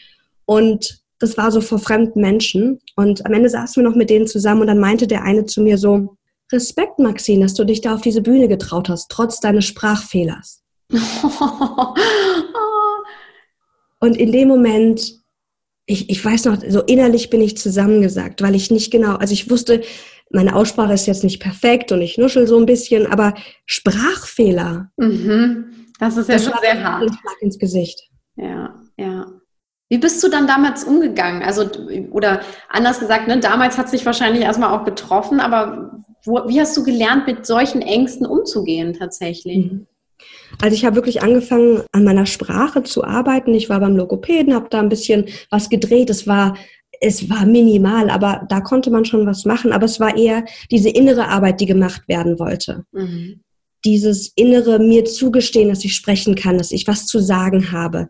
[0.46, 2.80] Und das war so vor fremden Menschen.
[2.96, 5.62] Und am Ende saßen wir noch mit denen zusammen und dann meinte der eine zu
[5.62, 6.16] mir so,
[6.52, 10.62] Respekt, Maxine, dass du dich da auf diese Bühne getraut hast, trotz deines Sprachfehlers.
[14.00, 15.20] und in dem Moment,
[15.86, 19.50] ich, ich weiß noch, so innerlich bin ich zusammengesagt, weil ich nicht genau, also ich
[19.50, 19.82] wusste,
[20.30, 23.34] meine Aussprache ist jetzt nicht perfekt und ich nuschel so ein bisschen, aber
[23.66, 24.90] Sprachfehler.
[24.96, 25.86] Mhm.
[25.98, 27.04] Das ist ja das schon sehr hart.
[27.04, 28.10] Schlag ins Gesicht.
[28.36, 28.82] Ja.
[28.96, 29.26] ja.
[29.88, 31.42] Wie bist du dann damals umgegangen?
[31.42, 31.68] Also,
[32.10, 35.92] oder anders gesagt, ne, damals hat es dich wahrscheinlich erstmal auch getroffen, aber
[36.24, 39.70] wo, wie hast du gelernt, mit solchen Ängsten umzugehen tatsächlich?
[39.70, 39.86] Mhm.
[40.62, 43.52] Also ich habe wirklich angefangen, an meiner Sprache zu arbeiten.
[43.54, 46.08] Ich war beim Logopäden, habe da ein bisschen was gedreht.
[46.08, 46.54] Es war
[47.00, 49.72] es war minimal, aber da konnte man schon was machen.
[49.72, 52.84] Aber es war eher diese innere Arbeit, die gemacht werden wollte.
[52.92, 53.40] Mhm.
[53.84, 58.08] Dieses innere mir zugestehen, dass ich sprechen kann, dass ich was zu sagen habe.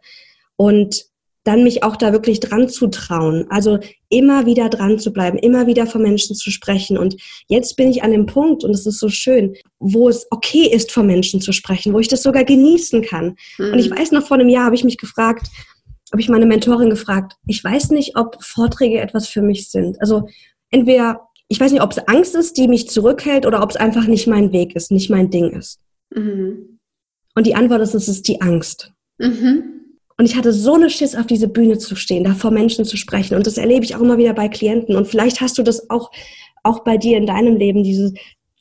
[0.56, 1.06] Und
[1.44, 3.46] dann mich auch da wirklich dran zu trauen.
[3.50, 3.78] Also
[4.08, 6.96] immer wieder dran zu bleiben, immer wieder vor Menschen zu sprechen.
[6.96, 7.16] Und
[7.48, 10.90] jetzt bin ich an dem Punkt, und es ist so schön, wo es okay ist,
[10.90, 13.36] vor Menschen zu sprechen, wo ich das sogar genießen kann.
[13.58, 13.72] Mhm.
[13.72, 15.48] Und ich weiß noch, vor einem Jahr habe ich mich gefragt,
[16.10, 20.00] habe ich meine Mentorin gefragt, ich weiß nicht, ob Vorträge etwas für mich sind.
[20.00, 20.28] Also
[20.70, 24.06] entweder, ich weiß nicht, ob es Angst ist, die mich zurückhält, oder ob es einfach
[24.06, 25.78] nicht mein Weg ist, nicht mein Ding ist.
[26.14, 26.78] Mhm.
[27.34, 28.92] Und die Antwort ist, es ist die Angst.
[29.18, 29.74] Mhm.
[30.16, 32.96] Und ich hatte so eine Schiss, auf diese Bühne zu stehen, da vor Menschen zu
[32.96, 33.34] sprechen.
[33.34, 34.94] Und das erlebe ich auch immer wieder bei Klienten.
[34.96, 36.10] Und vielleicht hast du das auch,
[36.62, 38.12] auch bei dir in deinem Leben, dieses,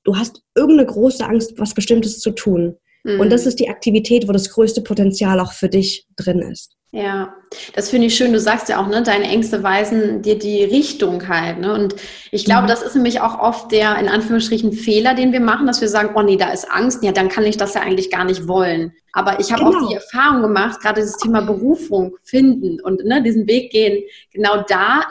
[0.03, 2.75] du hast irgendeine große Angst, was Bestimmtes zu tun.
[3.03, 3.19] Mhm.
[3.19, 6.75] Und das ist die Aktivität, wo das größte Potenzial auch für dich drin ist.
[6.95, 7.33] Ja,
[7.73, 8.33] das finde ich schön.
[8.33, 11.57] Du sagst ja auch, ne, deine Ängste weisen dir die Richtung halt.
[11.57, 11.73] Ne?
[11.73, 11.95] Und
[12.29, 12.67] ich glaube, mhm.
[12.67, 16.11] das ist nämlich auch oft der, in Anführungsstrichen, Fehler, den wir machen, dass wir sagen,
[16.15, 18.93] oh nee, da ist Angst, ja, dann kann ich das ja eigentlich gar nicht wollen.
[19.11, 19.75] Aber ich habe genau.
[19.75, 24.63] auch die Erfahrung gemacht, gerade dieses Thema Berufung finden und ne, diesen Weg gehen, genau
[24.67, 25.03] da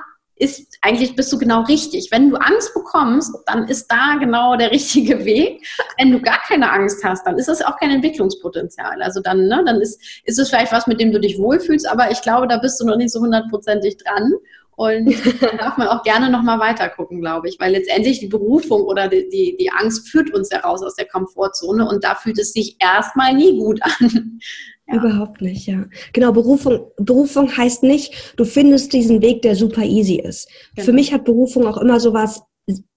[0.43, 2.09] ist eigentlich bist du genau richtig.
[2.11, 5.65] Wenn du Angst bekommst, dann ist da genau der richtige Weg.
[5.97, 9.01] Wenn du gar keine Angst hast, dann ist das auch kein Entwicklungspotenzial.
[9.01, 12.11] Also dann, ne, dann ist, ist es vielleicht was, mit dem du dich wohlfühlst, aber
[12.11, 14.33] ich glaube, da bist du noch nicht so hundertprozentig dran.
[14.75, 18.83] Und dann darf man auch gerne nochmal weiter gucken, glaube ich, weil letztendlich die Berufung
[18.83, 22.53] oder die, die, die Angst führt uns heraus aus der Komfortzone und da fühlt es
[22.53, 24.41] sich erstmal nie gut an.
[24.88, 24.97] Ja.
[24.97, 25.85] Überhaupt nicht, ja.
[26.12, 30.49] Genau, Berufung, Berufung heißt nicht, du findest diesen Weg, der super easy ist.
[30.75, 30.87] Genau.
[30.87, 32.42] Für mich hat Berufung auch immer so was,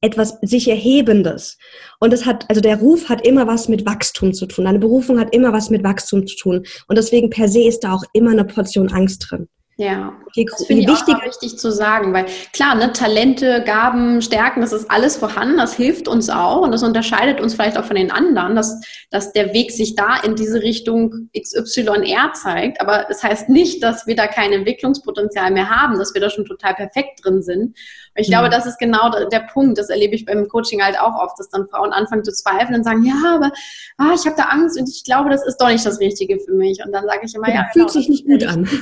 [0.02, 1.58] etwas sich Erhebendes.
[2.00, 4.68] Und es hat, also der Ruf hat immer was mit Wachstum zu tun.
[4.68, 6.66] Eine Berufung hat immer was mit Wachstum zu tun.
[6.88, 9.48] Und deswegen per se ist da auch immer eine Portion Angst drin.
[9.78, 10.14] Ja,
[10.50, 14.72] das finde ich wichtig, auch wichtig zu sagen, weil klar, ne, Talente, Gaben, Stärken, das
[14.72, 18.10] ist alles vorhanden, das hilft uns auch und das unterscheidet uns vielleicht auch von den
[18.10, 18.80] anderen, dass,
[19.12, 24.08] dass der Weg sich da in diese Richtung XYR zeigt, aber das heißt nicht, dass
[24.08, 27.64] wir da kein Entwicklungspotenzial mehr haben, dass wir da schon total perfekt drin sind.
[27.64, 27.76] Und
[28.16, 31.38] ich glaube, das ist genau der Punkt, das erlebe ich beim Coaching halt auch oft,
[31.38, 33.52] dass dann Frauen anfangen zu zweifeln und sagen, ja, aber
[33.98, 36.54] ah, ich habe da Angst und ich glaube, das ist doch nicht das Richtige für
[36.54, 36.80] mich.
[36.86, 38.70] Und dann sage ich immer, ja, ja fühlt genau, sich nicht gut an.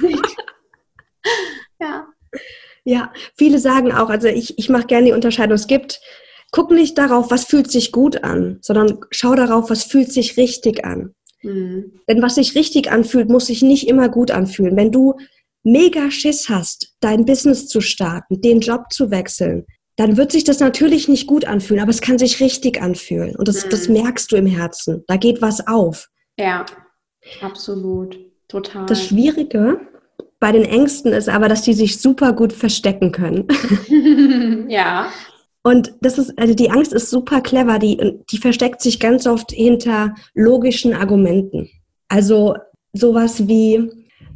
[1.79, 2.07] ja.
[2.85, 5.55] Ja, viele sagen auch, also ich, ich mache gerne die Unterscheidung.
[5.55, 6.01] Es gibt,
[6.51, 10.83] guck nicht darauf, was fühlt sich gut an, sondern schau darauf, was fühlt sich richtig
[10.83, 11.15] an.
[11.43, 12.01] Mhm.
[12.09, 14.75] Denn was sich richtig anfühlt, muss sich nicht immer gut anfühlen.
[14.75, 15.15] Wenn du
[15.63, 20.59] mega Schiss hast, dein Business zu starten, den Job zu wechseln, dann wird sich das
[20.59, 23.35] natürlich nicht gut anfühlen, aber es kann sich richtig anfühlen.
[23.35, 23.69] Und das, mhm.
[23.69, 25.03] das merkst du im Herzen.
[25.07, 26.09] Da geht was auf.
[26.37, 26.65] Ja,
[27.41, 28.19] absolut.
[28.47, 28.85] Total.
[28.85, 29.79] Das Schwierige
[30.43, 33.47] bei den Ängsten ist aber, dass die sich super gut verstecken können.
[34.67, 35.07] ja.
[35.63, 39.53] Und das ist, also die Angst ist super clever, die, die versteckt sich ganz oft
[39.53, 41.69] hinter logischen Argumenten.
[42.09, 42.57] Also
[42.91, 43.89] sowas wie,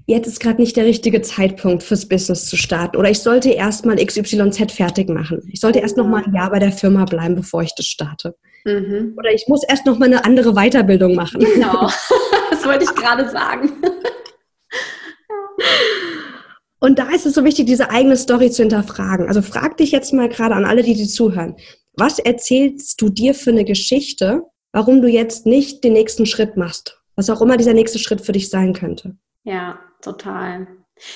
[0.05, 3.85] jetzt ist gerade nicht der richtige Zeitpunkt fürs Business zu starten oder ich sollte erst
[3.85, 5.41] mal XYZ fertig machen.
[5.51, 8.33] Ich sollte erst noch mal ein Jahr bei der Firma bleiben, bevor ich das starte.
[8.63, 9.13] Mhm.
[9.17, 11.41] Oder ich muss erst noch mal eine andere Weiterbildung machen.
[11.41, 11.89] Genau,
[12.49, 13.73] das wollte ich gerade sagen.
[16.79, 19.27] Und da ist es so wichtig, diese eigene Story zu hinterfragen.
[19.27, 21.55] Also frag dich jetzt mal gerade an alle, die dir zuhören.
[21.95, 27.01] Was erzählst du dir für eine Geschichte, warum du jetzt nicht den nächsten Schritt machst?
[27.15, 29.15] Was auch immer dieser nächste Schritt für dich sein könnte.
[29.43, 30.67] Ja, total.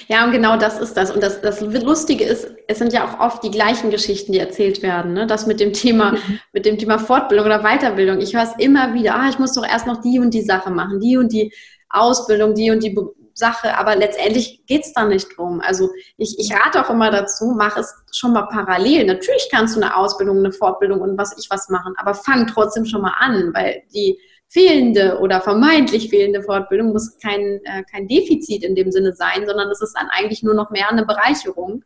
[0.07, 1.11] Ja, und genau das ist das.
[1.11, 4.81] Und das, das Lustige ist, es sind ja auch oft die gleichen Geschichten, die erzählt
[4.81, 5.13] werden.
[5.13, 5.27] Ne?
[5.27, 6.39] Das mit dem Thema, mhm.
[6.53, 8.19] mit dem Thema Fortbildung oder Weiterbildung.
[8.19, 10.71] Ich höre es immer wieder, ah, ich muss doch erst noch die und die Sache
[10.71, 11.53] machen, die und die
[11.89, 12.95] Ausbildung, die und die
[13.41, 15.61] Sache, aber letztendlich geht es da nicht drum.
[15.61, 19.05] Also ich, ich rate auch immer dazu, mach es schon mal parallel.
[19.05, 22.85] Natürlich kannst du eine Ausbildung, eine Fortbildung und was ich was machen, aber fang trotzdem
[22.85, 28.63] schon mal an, weil die fehlende oder vermeintlich fehlende Fortbildung muss kein, äh, kein Defizit
[28.63, 31.83] in dem Sinne sein, sondern es ist dann eigentlich nur noch mehr eine Bereicherung.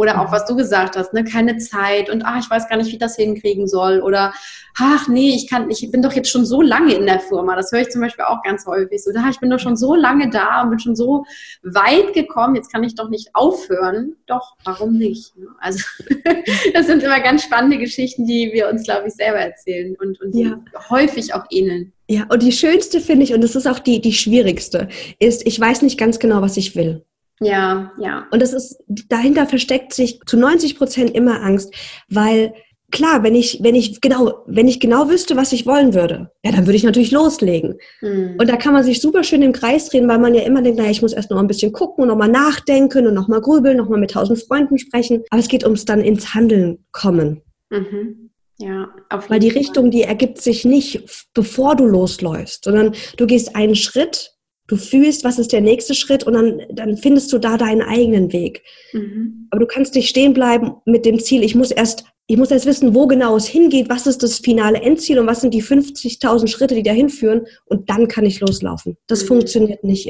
[0.00, 0.32] Oder auch, mhm.
[0.32, 2.98] was du gesagt hast, ne, keine Zeit und ach, ich weiß gar nicht, wie ich
[2.98, 4.00] das hinkriegen soll.
[4.00, 4.32] Oder
[4.78, 7.54] ach nee, ich kann, ich bin doch jetzt schon so lange in der Firma.
[7.54, 9.04] Das höre ich zum Beispiel auch ganz häufig.
[9.04, 11.26] So, da, ich bin doch schon so lange da und bin schon so
[11.62, 14.16] weit gekommen, jetzt kann ich doch nicht aufhören.
[14.26, 15.36] Doch, warum nicht?
[15.36, 15.48] Ne?
[15.58, 15.84] Also
[16.72, 20.34] das sind immer ganz spannende Geschichten, die wir uns, glaube ich, selber erzählen und, und
[20.34, 20.58] ja.
[20.88, 21.92] häufig auch ähneln.
[22.08, 25.60] Ja, und die schönste finde ich, und das ist auch die, die schwierigste, ist, ich
[25.60, 27.04] weiß nicht ganz genau, was ich will.
[27.40, 28.26] Ja, ja.
[28.30, 31.74] Und das ist, dahinter versteckt sich zu 90 Prozent immer Angst,
[32.08, 32.52] weil
[32.90, 36.52] klar, wenn ich, wenn ich genau, wenn ich genau wüsste, was ich wollen würde, ja,
[36.52, 37.76] dann würde ich natürlich loslegen.
[38.00, 38.36] Mhm.
[38.38, 40.78] Und da kann man sich super schön im Kreis drehen, weil man ja immer denkt,
[40.78, 44.00] naja, ich muss erst noch ein bisschen gucken und nochmal nachdenken und nochmal grübeln, nochmal
[44.00, 45.22] mit tausend Freunden sprechen.
[45.30, 47.42] Aber es geht ums dann ins Handeln kommen.
[47.70, 48.30] Mhm.
[48.58, 49.48] Ja, auf Weil die.
[49.48, 54.32] Richtung, die ergibt sich nicht, bevor du losläufst, sondern du gehst einen Schritt,
[54.70, 58.32] du fühlst, was ist der nächste Schritt und dann, dann findest du da deinen eigenen
[58.32, 58.62] Weg.
[58.92, 59.48] Mhm.
[59.50, 62.66] Aber du kannst nicht stehen bleiben mit dem Ziel, ich muss erst ich muss jetzt
[62.66, 66.46] wissen, wo genau es hingeht, was ist das finale Endziel und was sind die 50.000
[66.46, 68.96] Schritte, die dahin führen und dann kann ich loslaufen.
[69.08, 69.26] Das mhm.
[69.26, 70.08] funktioniert nicht,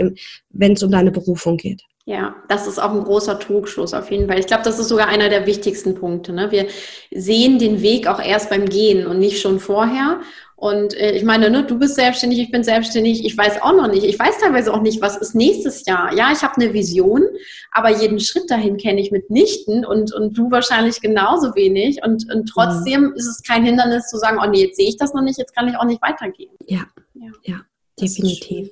[0.51, 1.81] wenn es um deine Berufung geht.
[2.11, 4.41] Ja, das ist auch ein großer Trugschluss auf jeden Fall.
[4.41, 6.33] Ich glaube, das ist sogar einer der wichtigsten Punkte.
[6.33, 6.51] Ne?
[6.51, 6.67] Wir
[7.13, 10.21] sehen den Weg auch erst beim Gehen und nicht schon vorher.
[10.57, 13.87] Und äh, ich meine, ne, du bist selbstständig, ich bin selbstständig, ich weiß auch noch
[13.87, 14.03] nicht.
[14.03, 16.13] Ich weiß teilweise auch nicht, was ist nächstes Jahr.
[16.13, 17.23] Ja, ich habe eine Vision,
[17.71, 22.03] aber jeden Schritt dahin kenne ich mitnichten und, und du wahrscheinlich genauso wenig.
[22.05, 23.15] Und, und trotzdem mhm.
[23.15, 25.55] ist es kein Hindernis zu sagen, oh nee, jetzt sehe ich das noch nicht, jetzt
[25.55, 26.51] kann ich auch nicht weitergehen.
[26.67, 26.81] Ja,
[27.15, 27.61] ja, ja
[28.01, 28.71] definitiv.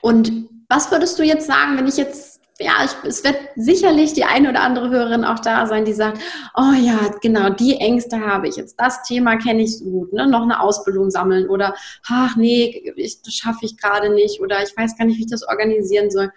[0.00, 0.30] Und
[0.70, 2.29] was würdest du jetzt sagen, wenn ich jetzt
[2.60, 6.20] ja, ich, es wird sicherlich die eine oder andere Hörerin auch da sein, die sagt,
[6.54, 8.78] oh ja, genau, die Ängste habe ich jetzt.
[8.78, 10.26] Das Thema kenne ich so gut, ne?
[10.26, 11.74] Noch eine Ausbildung sammeln oder,
[12.08, 15.30] ach nee, ich, das schaffe ich gerade nicht oder ich weiß gar nicht, wie ich
[15.30, 16.30] das organisieren soll.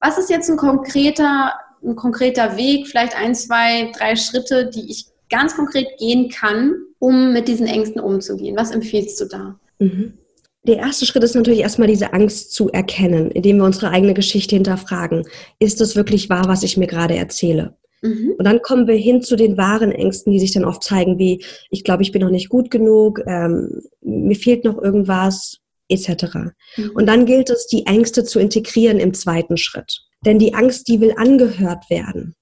[0.00, 5.06] Was ist jetzt ein konkreter, ein konkreter Weg, vielleicht ein, zwei, drei Schritte, die ich
[5.30, 8.56] ganz konkret gehen kann, um mit diesen Ängsten umzugehen?
[8.56, 9.60] Was empfiehlst du da?
[9.78, 10.18] Mhm.
[10.64, 14.54] Der erste Schritt ist natürlich erstmal diese Angst zu erkennen, indem wir unsere eigene Geschichte
[14.54, 15.24] hinterfragen.
[15.58, 17.76] Ist es wirklich wahr, was ich mir gerade erzähle?
[18.02, 18.34] Mhm.
[18.38, 21.44] Und dann kommen wir hin zu den wahren Ängsten, die sich dann oft zeigen, wie
[21.70, 26.36] ich glaube, ich bin noch nicht gut genug, ähm, mir fehlt noch irgendwas, etc.
[26.76, 26.90] Mhm.
[26.94, 30.02] Und dann gilt es, die Ängste zu integrieren im zweiten Schritt.
[30.24, 32.34] Denn die Angst, die will angehört werden.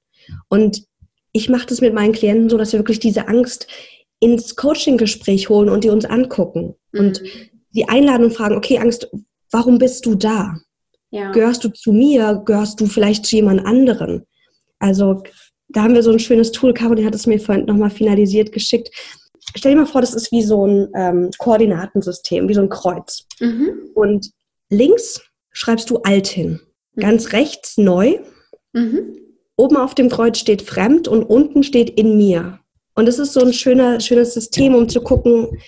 [0.49, 0.85] Und
[1.33, 3.67] ich mache das mit meinen Klienten so, dass wir wirklich diese Angst
[4.19, 6.75] ins Coaching-Gespräch holen und die uns angucken.
[6.93, 7.01] Mhm.
[7.01, 7.23] Und
[7.71, 9.09] sie einladen und fragen, okay, Angst,
[9.51, 10.57] warum bist du da?
[11.11, 11.33] Ja.
[11.33, 12.43] Gehörst du zu mir?
[12.45, 14.27] Gehörst du vielleicht zu jemand anderen?
[14.79, 15.23] Also
[15.69, 16.75] da haben wir so ein schönes Tool.
[16.75, 18.91] Caroline hat es mir vorhin nochmal finalisiert geschickt.
[19.57, 23.27] Stell dir mal vor, das ist wie so ein ähm, Koordinatensystem, wie so ein Kreuz.
[23.41, 23.91] Mhm.
[23.95, 24.31] Und
[24.69, 25.21] links
[25.53, 26.61] schreibst du alt hin.
[26.95, 27.01] Mhm.
[27.01, 28.19] Ganz rechts neu.
[28.73, 29.17] Mhm.
[29.57, 32.61] Oben auf dem Kreuz steht fremd und unten steht in mir.
[32.95, 35.59] Und das ist so ein schöner, schönes System, um zu gucken,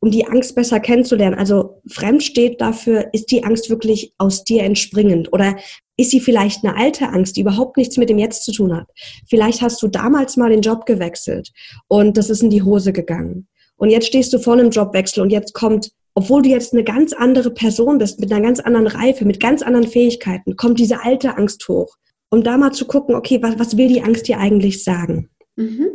[0.00, 1.38] um die Angst besser kennenzulernen.
[1.38, 5.56] Also fremd steht dafür, ist die Angst wirklich aus dir entspringend oder
[5.96, 8.88] ist sie vielleicht eine alte Angst, die überhaupt nichts mit dem Jetzt zu tun hat?
[9.28, 11.52] Vielleicht hast du damals mal den Job gewechselt
[11.88, 13.46] und das ist in die Hose gegangen.
[13.76, 17.12] Und jetzt stehst du vor einem Jobwechsel und jetzt kommt, obwohl du jetzt eine ganz
[17.12, 21.36] andere Person bist, mit einer ganz anderen Reife, mit ganz anderen Fähigkeiten, kommt diese alte
[21.36, 21.96] Angst hoch.
[22.30, 25.30] Um da mal zu gucken, okay, was, was will die Angst dir eigentlich sagen?
[25.56, 25.88] Mhm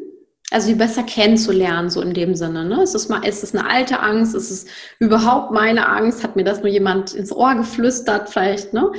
[0.56, 2.64] also sie besser kennenzulernen, so in dem Sinne.
[2.64, 2.82] Ne?
[2.82, 4.34] Ist, es mal, ist es eine alte Angst?
[4.34, 4.66] Ist es
[5.00, 6.24] überhaupt meine Angst?
[6.24, 8.72] Hat mir das nur jemand ins Ohr geflüstert vielleicht?
[8.72, 8.90] Ne?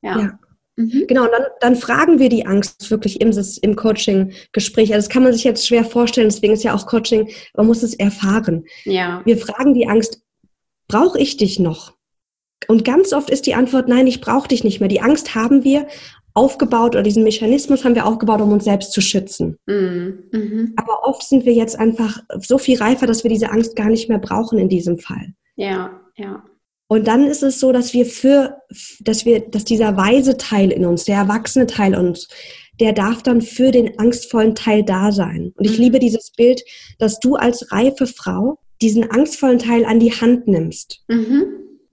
[0.00, 0.18] Ja.
[0.18, 0.38] ja.
[0.76, 1.04] Mhm.
[1.06, 4.94] Genau, dann, dann, fragen wir die Angst wirklich im, im Coaching-Gespräch.
[4.94, 7.82] Also das kann man sich jetzt schwer vorstellen, deswegen ist ja auch Coaching, man muss
[7.82, 8.64] es erfahren.
[8.86, 9.20] Ja.
[9.26, 10.22] Wir fragen die Angst,
[10.88, 11.92] brauche ich dich noch?
[12.66, 14.88] Und ganz oft ist die Antwort, nein, ich brauche dich nicht mehr.
[14.88, 15.86] Die Angst haben wir,
[16.34, 19.56] aufgebaut oder diesen Mechanismus haben wir aufgebaut, um uns selbst zu schützen.
[19.66, 20.24] Mhm.
[20.32, 20.72] Mhm.
[20.76, 24.08] Aber oft sind wir jetzt einfach so viel reifer, dass wir diese Angst gar nicht
[24.08, 25.34] mehr brauchen in diesem Fall.
[25.56, 26.44] Ja, ja.
[26.88, 28.58] Und dann ist es so, dass wir für,
[29.00, 32.28] dass wir, dass dieser weise Teil in uns, der erwachsene Teil in uns,
[32.80, 35.52] der darf dann für den angstvollen Teil da sein.
[35.56, 35.84] Und ich mhm.
[35.84, 36.62] liebe dieses Bild,
[36.98, 41.04] dass du als reife Frau diesen angstvollen Teil an die Hand nimmst.
[41.08, 41.46] Mhm.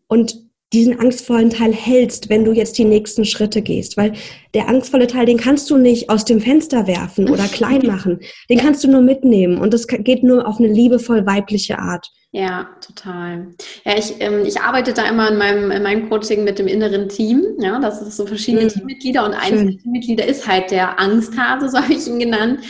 [0.08, 3.98] Und diesen angstvollen Teil hältst, wenn du jetzt die nächsten Schritte gehst.
[3.98, 4.14] Weil
[4.54, 8.20] der angstvolle Teil, den kannst du nicht aus dem Fenster werfen oder klein machen.
[8.50, 9.58] Den kannst du nur mitnehmen.
[9.58, 12.08] Und das geht nur auf eine liebevoll weibliche Art.
[12.34, 13.48] Ja, total.
[13.84, 17.10] Ja, ich, ähm, ich arbeite da immer in meinem, in meinem Coaching mit dem inneren
[17.10, 17.44] Team.
[17.60, 18.70] Ja, das ist so verschiedene mhm.
[18.70, 22.62] Teammitglieder und eins der Teammitglieder ist halt der Angsthase, so habe ich ihn genannt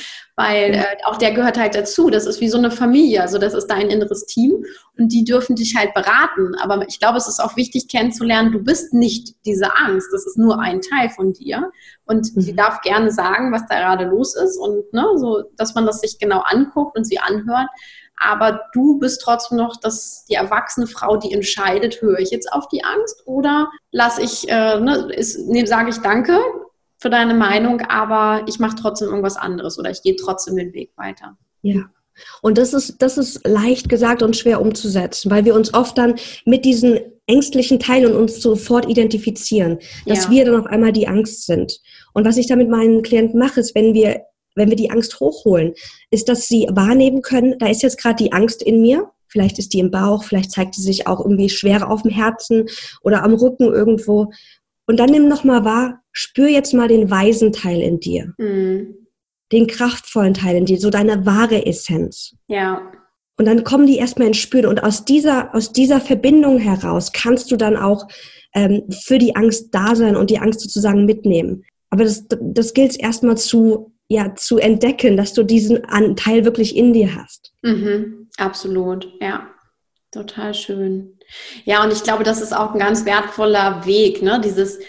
[0.42, 2.10] weil äh, auch der gehört halt dazu.
[2.10, 4.66] Das ist wie so eine Familie, also das ist dein inneres Team
[4.98, 6.56] und die dürfen dich halt beraten.
[6.62, 10.38] Aber ich glaube, es ist auch wichtig kennenzulernen, du bist nicht diese Angst, das ist
[10.38, 11.72] nur ein Teil von dir
[12.06, 12.42] und mhm.
[12.42, 16.02] sie darf gerne sagen, was da gerade los ist und ne, so, dass man das
[16.02, 17.68] sich genau anguckt und sie anhört.
[18.24, 22.68] Aber du bist trotzdem noch das, die erwachsene Frau, die entscheidet, höre ich jetzt auf
[22.68, 25.10] die Angst oder lasse ich, äh, ne,
[25.48, 26.40] ne, sage ich Danke,
[27.02, 30.92] für deine Meinung, aber ich mache trotzdem irgendwas anderes oder ich gehe trotzdem den Weg
[30.96, 31.36] weiter.
[31.64, 31.90] Ja.
[32.44, 36.16] Und das ist, das ist leicht gesagt und schwer umzusetzen, weil wir uns oft dann
[36.46, 40.32] mit diesen ängstlichen Teilen uns sofort identifizieren, dass ja.
[40.32, 41.80] wir dann auf einmal die Angst sind.
[42.14, 44.22] Und was ich da mit meinen Klienten mache, ist, wenn wir,
[44.54, 45.74] wenn wir die Angst hochholen,
[46.12, 49.10] ist, dass sie wahrnehmen können, da ist jetzt gerade die Angst in mir.
[49.28, 52.68] Vielleicht ist die im Bauch, vielleicht zeigt sie sich auch irgendwie schwer auf dem Herzen
[53.02, 54.32] oder am Rücken irgendwo.
[54.92, 58.34] Und dann nimm nochmal wahr, spür jetzt mal den weisen Teil in dir.
[58.38, 58.94] Mhm.
[59.54, 62.36] Den kraftvollen Teil in dir, so deine wahre Essenz.
[62.48, 62.92] Ja.
[63.38, 64.66] Und dann kommen die erstmal ins Spüren.
[64.66, 68.06] Und aus dieser, aus dieser Verbindung heraus kannst du dann auch
[68.54, 71.64] ähm, für die Angst da sein und die Angst sozusagen mitnehmen.
[71.90, 76.92] Aber das, das gilt erstmal zu, ja, zu entdecken, dass du diesen Anteil wirklich in
[76.92, 77.54] dir hast.
[77.62, 79.48] Mhm, absolut, ja.
[80.12, 81.18] Total schön.
[81.64, 84.42] Ja, und ich glaube, das ist auch ein ganz wertvoller Weg, ne?
[84.44, 84.80] Dieses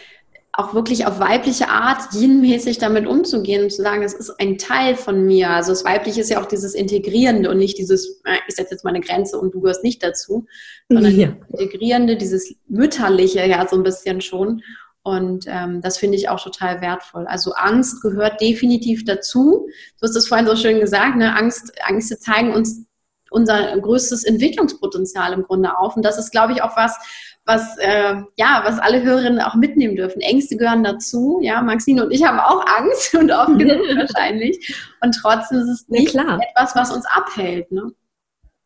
[0.55, 4.97] auch wirklich auf weibliche Art yin-mäßig damit umzugehen und zu sagen, es ist ein Teil
[4.97, 5.49] von mir.
[5.49, 8.85] Also das Weibliche ist ja auch dieses Integrierende und nicht dieses, äh, ich setze jetzt
[8.85, 10.47] meine Grenze und du gehörst nicht dazu,
[10.91, 11.35] sondern ja.
[11.49, 14.63] Integrierende, dieses Mütterliche ja so ein bisschen schon.
[15.05, 17.27] Und ähm, das finde ich auch total wertvoll.
[17.27, 19.67] Also Angst gehört definitiv dazu.
[20.01, 21.35] Du hast es vorhin so schön gesagt, ne?
[21.35, 22.85] Angst, Ängste zeigen uns
[23.33, 25.97] unser größtes Entwicklungspotenzial im Grunde auf.
[25.97, 26.99] Und das ist, glaube ich, auch was,
[27.45, 30.21] was äh, ja, was alle Hörerinnen auch mitnehmen dürfen.
[30.21, 31.41] Ängste gehören dazu.
[31.43, 34.77] Ja, Maxine und ich haben auch Angst und auch genug wahrscheinlich.
[35.01, 37.71] Und trotzdem ist es nicht ja, etwas, was uns abhält.
[37.73, 37.93] Ne?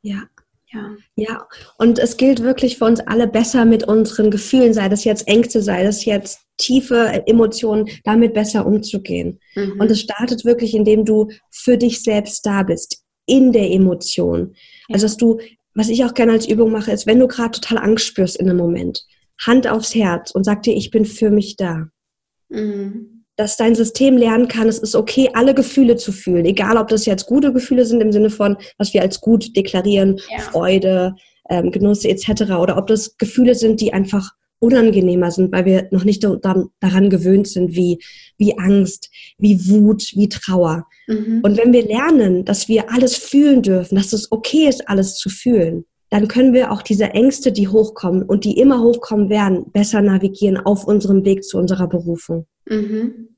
[0.02, 0.24] Ja,
[0.72, 0.96] ja.
[1.14, 1.48] ja,
[1.78, 5.62] und es gilt wirklich für uns alle besser mit unseren Gefühlen, sei das jetzt Ängste,
[5.62, 9.38] sei das jetzt tiefe Emotionen, damit besser umzugehen.
[9.54, 9.80] Mhm.
[9.80, 14.54] Und es startet wirklich, indem du für dich selbst da bist, in der Emotion.
[14.88, 14.94] Ja.
[14.94, 15.40] Also, dass du,
[15.74, 18.48] was ich auch gerne als Übung mache, ist, wenn du gerade total Angst spürst in
[18.48, 19.04] einem Moment,
[19.44, 21.88] Hand aufs Herz und sag dir, ich bin für mich da.
[22.48, 26.88] Mhm dass dein System lernen kann, es ist okay, alle Gefühle zu fühlen, egal ob
[26.88, 30.38] das jetzt gute Gefühle sind im Sinne von, was wir als gut deklarieren, ja.
[30.40, 31.14] Freude,
[31.50, 32.52] ähm, Genuss etc.
[32.58, 37.48] oder ob das Gefühle sind, die einfach unangenehmer sind, weil wir noch nicht daran gewöhnt
[37.48, 37.98] sind, wie,
[38.38, 40.86] wie Angst, wie Wut, wie Trauer.
[41.06, 41.40] Mhm.
[41.42, 45.28] Und wenn wir lernen, dass wir alles fühlen dürfen, dass es okay ist, alles zu
[45.28, 50.00] fühlen, dann können wir auch diese Ängste, die hochkommen und die immer hochkommen werden, besser
[50.02, 52.46] navigieren auf unserem Weg zu unserer Berufung.
[52.66, 53.28] Mhm.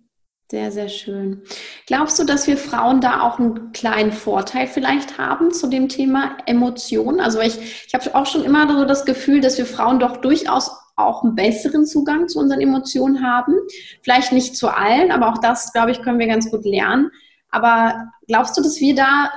[0.51, 1.43] Sehr, sehr schön.
[1.87, 6.39] Glaubst du, dass wir Frauen da auch einen kleinen Vorteil vielleicht haben zu dem Thema
[6.47, 7.21] Emotionen?
[7.21, 10.71] Also ich, ich habe auch schon immer so das Gefühl, dass wir Frauen doch durchaus
[10.99, 13.55] auch einen besseren Zugang zu unseren Emotionen haben.
[14.03, 17.11] Vielleicht nicht zu allen, aber auch das, glaube ich, können wir ganz gut lernen.
[17.51, 19.31] Aber glaubst du, dass wir da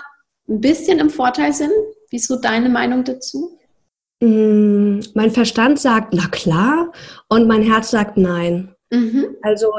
[0.50, 1.72] ein bisschen im Vorteil sind?
[2.10, 3.58] Wie ist so deine Meinung dazu?
[4.22, 6.92] Mm, mein Verstand sagt, na klar,
[7.30, 8.76] und mein Herz sagt nein.
[8.92, 9.38] Mhm.
[9.42, 9.72] Also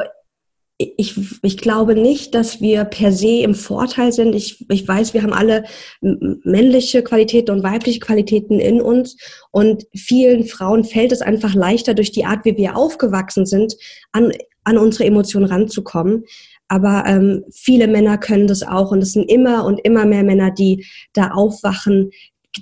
[0.96, 4.34] ich, ich glaube nicht, dass wir per se im Vorteil sind.
[4.34, 5.64] Ich, ich weiß, wir haben alle
[6.00, 9.16] männliche Qualitäten und weibliche Qualitäten in uns.
[9.50, 13.76] Und vielen Frauen fällt es einfach leichter, durch die Art, wie wir aufgewachsen sind,
[14.12, 14.32] an,
[14.64, 16.24] an unsere Emotionen ranzukommen.
[16.68, 18.92] Aber ähm, viele Männer können das auch.
[18.92, 22.10] Und es sind immer und immer mehr Männer, die da aufwachen,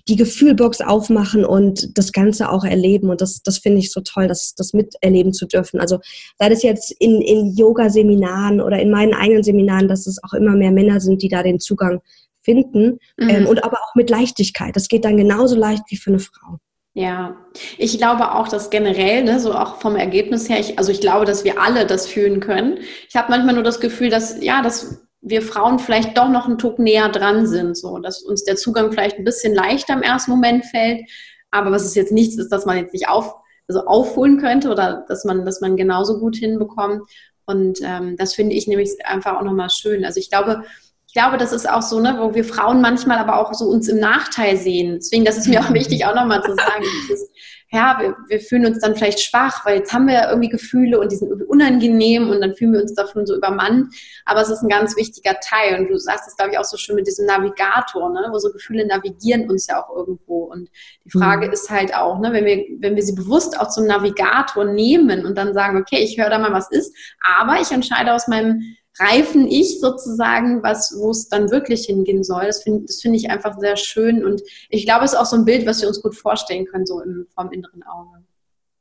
[0.08, 3.10] die Gefühlbox aufmachen und das Ganze auch erleben.
[3.10, 5.80] Und das, das finde ich so toll, das, das miterleben zu dürfen.
[5.80, 5.98] Also
[6.38, 10.54] sei das jetzt in, in Yoga-Seminaren oder in meinen eigenen Seminaren, dass es auch immer
[10.54, 12.00] mehr Männer sind, die da den Zugang
[12.42, 12.98] finden.
[13.18, 13.28] Mhm.
[13.28, 14.76] Ähm, und aber auch mit Leichtigkeit.
[14.76, 16.58] Das geht dann genauso leicht wie für eine Frau.
[16.92, 17.36] Ja,
[17.78, 21.24] ich glaube auch, dass generell, ne, so auch vom Ergebnis her, ich, also ich glaube,
[21.24, 22.78] dass wir alle das fühlen können.
[23.08, 26.58] Ich habe manchmal nur das Gefühl, dass, ja, dass wir Frauen vielleicht doch noch einen
[26.58, 30.30] Tuck näher dran sind, so dass uns der Zugang vielleicht ein bisschen leichter im ersten
[30.30, 31.08] Moment fällt,
[31.50, 33.34] aber was es jetzt nichts ist, dass man jetzt nicht auf,
[33.68, 37.02] also aufholen könnte oder dass man, dass man genauso gut hinbekommt.
[37.44, 40.04] Und ähm, das finde ich nämlich einfach auch nochmal schön.
[40.04, 40.64] Also ich glaube,
[41.06, 43.88] ich glaube, das ist auch so, ne, wo wir Frauen manchmal aber auch so uns
[43.88, 44.94] im Nachteil sehen.
[44.94, 47.28] Deswegen, das ist mir auch wichtig, auch nochmal zu sagen, dieses,
[47.72, 50.98] ja, wir, wir fühlen uns dann vielleicht schwach, weil jetzt haben wir ja irgendwie Gefühle
[50.98, 53.94] und die sind irgendwie unangenehm und dann fühlen wir uns davon so übermannt.
[54.24, 55.78] Aber es ist ein ganz wichtiger Teil.
[55.78, 58.28] Und du sagst es, glaube ich, auch so schön mit diesem Navigator, ne?
[58.32, 60.44] wo so Gefühle navigieren uns ja auch irgendwo.
[60.44, 60.68] Und
[61.04, 61.52] die Frage mhm.
[61.52, 65.38] ist halt auch, ne, wenn wir, wenn wir sie bewusst auch zum Navigator nehmen und
[65.38, 66.92] dann sagen, okay, ich höre da mal, was ist,
[67.22, 68.62] aber ich entscheide aus meinem
[68.98, 72.46] reifen Ich sozusagen, was, wo es dann wirklich hingehen soll.
[72.46, 75.36] Das finde das finde ich einfach sehr schön und ich glaube, es ist auch so
[75.36, 78.24] ein Bild, was wir uns gut vorstellen können, so im, vom inneren Auge.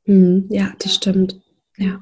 [0.05, 1.39] Mhm, ja, das stimmt.
[1.78, 1.99] Ja.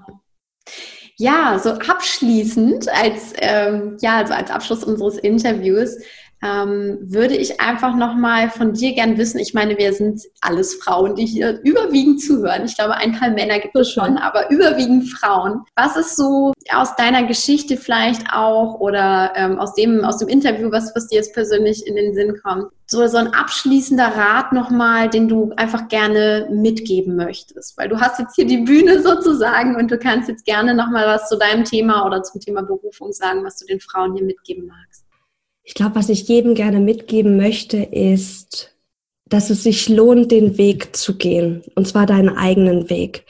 [1.20, 5.97] Ja, so abschließend als, ähm, ja, also als Abschluss unseres Interviews
[6.43, 9.39] ähm, würde ich einfach nochmal von dir gern wissen.
[9.39, 12.65] Ich meine, wir sind alles Frauen, die hier überwiegend zuhören.
[12.65, 15.63] Ich glaube, ein paar Männer gibt es schon, aber überwiegend Frauen.
[15.75, 20.71] Was ist so aus deiner Geschichte vielleicht auch oder ähm, aus, dem, aus dem Interview,
[20.71, 22.67] was, was dir jetzt persönlich in den Sinn kommt?
[22.85, 27.77] So, so ein abschließender Rat nochmal, den du einfach gerne mitgeben möchtest.
[27.77, 31.27] Weil du hast jetzt hier die Bühne sozusagen und du kannst jetzt gerne nochmal was
[31.27, 35.07] zu deinem Thema oder zum Thema Berufung sagen, was du den Frauen hier mitgeben magst.
[35.68, 38.74] Ich glaube, was ich jedem gerne mitgeben möchte, ist,
[39.28, 41.61] dass es sich lohnt, den Weg zu gehen.
[41.76, 43.26] Und zwar deinen eigenen Weg.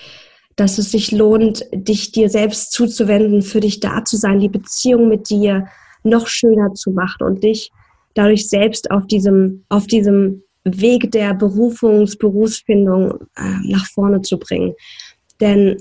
[0.55, 5.07] Dass es sich lohnt, dich dir selbst zuzuwenden, für dich da zu sein, die Beziehung
[5.07, 5.65] mit dir
[6.03, 7.71] noch schöner zu machen und dich
[8.13, 14.75] dadurch selbst auf diesem, auf diesem Weg der Berufungs-, Berufsfindung äh, nach vorne zu bringen.
[15.41, 15.77] Denn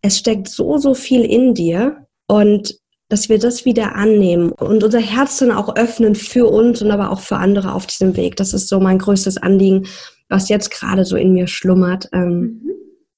[0.00, 2.74] es steckt so, so viel in dir und
[3.14, 7.12] dass wir das wieder annehmen und unser Herz dann auch öffnen für uns und aber
[7.12, 8.34] auch für andere auf diesem Weg.
[8.34, 9.86] Das ist so mein größtes Anliegen,
[10.28, 12.70] was jetzt gerade so in mir schlummert, ähm, mhm.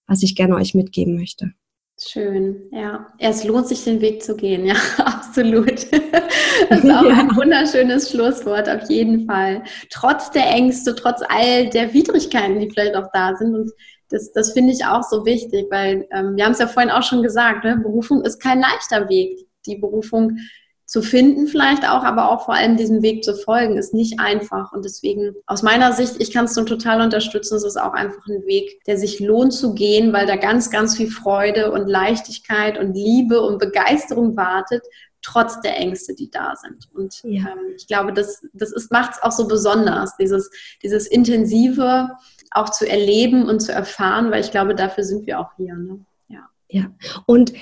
[0.06, 1.52] was ich gerne euch mitgeben möchte.
[1.98, 3.06] Schön, ja.
[3.18, 5.86] Es lohnt sich, den Weg zu gehen, ja, absolut.
[6.68, 7.20] Das ist auch ja.
[7.20, 9.62] ein wunderschönes Schlusswort, auf jeden Fall.
[9.90, 13.54] Trotz der Ängste, trotz all der Widrigkeiten, die vielleicht auch da sind.
[13.54, 13.70] Und
[14.10, 17.02] das, das finde ich auch so wichtig, weil ähm, wir haben es ja vorhin auch
[17.02, 17.78] schon gesagt, ne?
[17.82, 20.38] Berufung ist kein leichter Weg die Berufung
[20.86, 24.72] zu finden vielleicht auch, aber auch vor allem diesem Weg zu folgen, ist nicht einfach.
[24.72, 28.24] Und deswegen aus meiner Sicht, ich kann es nur total unterstützen, es ist auch einfach
[28.28, 32.78] ein Weg, der sich lohnt zu gehen, weil da ganz, ganz viel Freude und Leichtigkeit
[32.78, 34.84] und Liebe und Begeisterung wartet,
[35.22, 36.88] trotz der Ängste, die da sind.
[36.94, 37.48] Und ja.
[37.48, 40.50] ähm, ich glaube, das, das macht es auch so besonders, dieses,
[40.84, 42.10] dieses Intensive
[42.52, 45.74] auch zu erleben und zu erfahren, weil ich glaube, dafür sind wir auch hier.
[45.74, 45.98] Ne?
[46.28, 46.48] Ja.
[46.68, 46.92] ja.
[47.26, 47.52] Und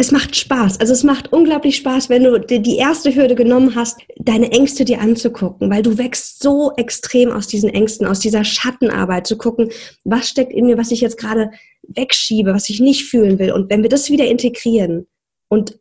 [0.00, 0.78] es macht Spaß.
[0.78, 5.00] Also es macht unglaublich Spaß, wenn du die erste Hürde genommen hast, deine Ängste dir
[5.00, 9.70] anzugucken, weil du wächst so extrem aus diesen Ängsten, aus dieser Schattenarbeit, zu gucken,
[10.04, 11.50] was steckt in mir, was ich jetzt gerade
[11.82, 13.50] wegschiebe, was ich nicht fühlen will.
[13.50, 15.08] Und wenn wir das wieder integrieren
[15.48, 15.80] und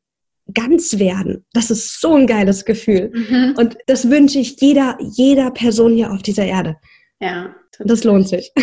[0.52, 3.12] ganz werden, das ist so ein geiles Gefühl.
[3.14, 3.54] Mhm.
[3.56, 6.78] Und das wünsche ich jeder, jeder Person hier auf dieser Erde.
[7.20, 7.56] Ja.
[7.72, 7.88] Total.
[7.88, 8.52] Das lohnt sich.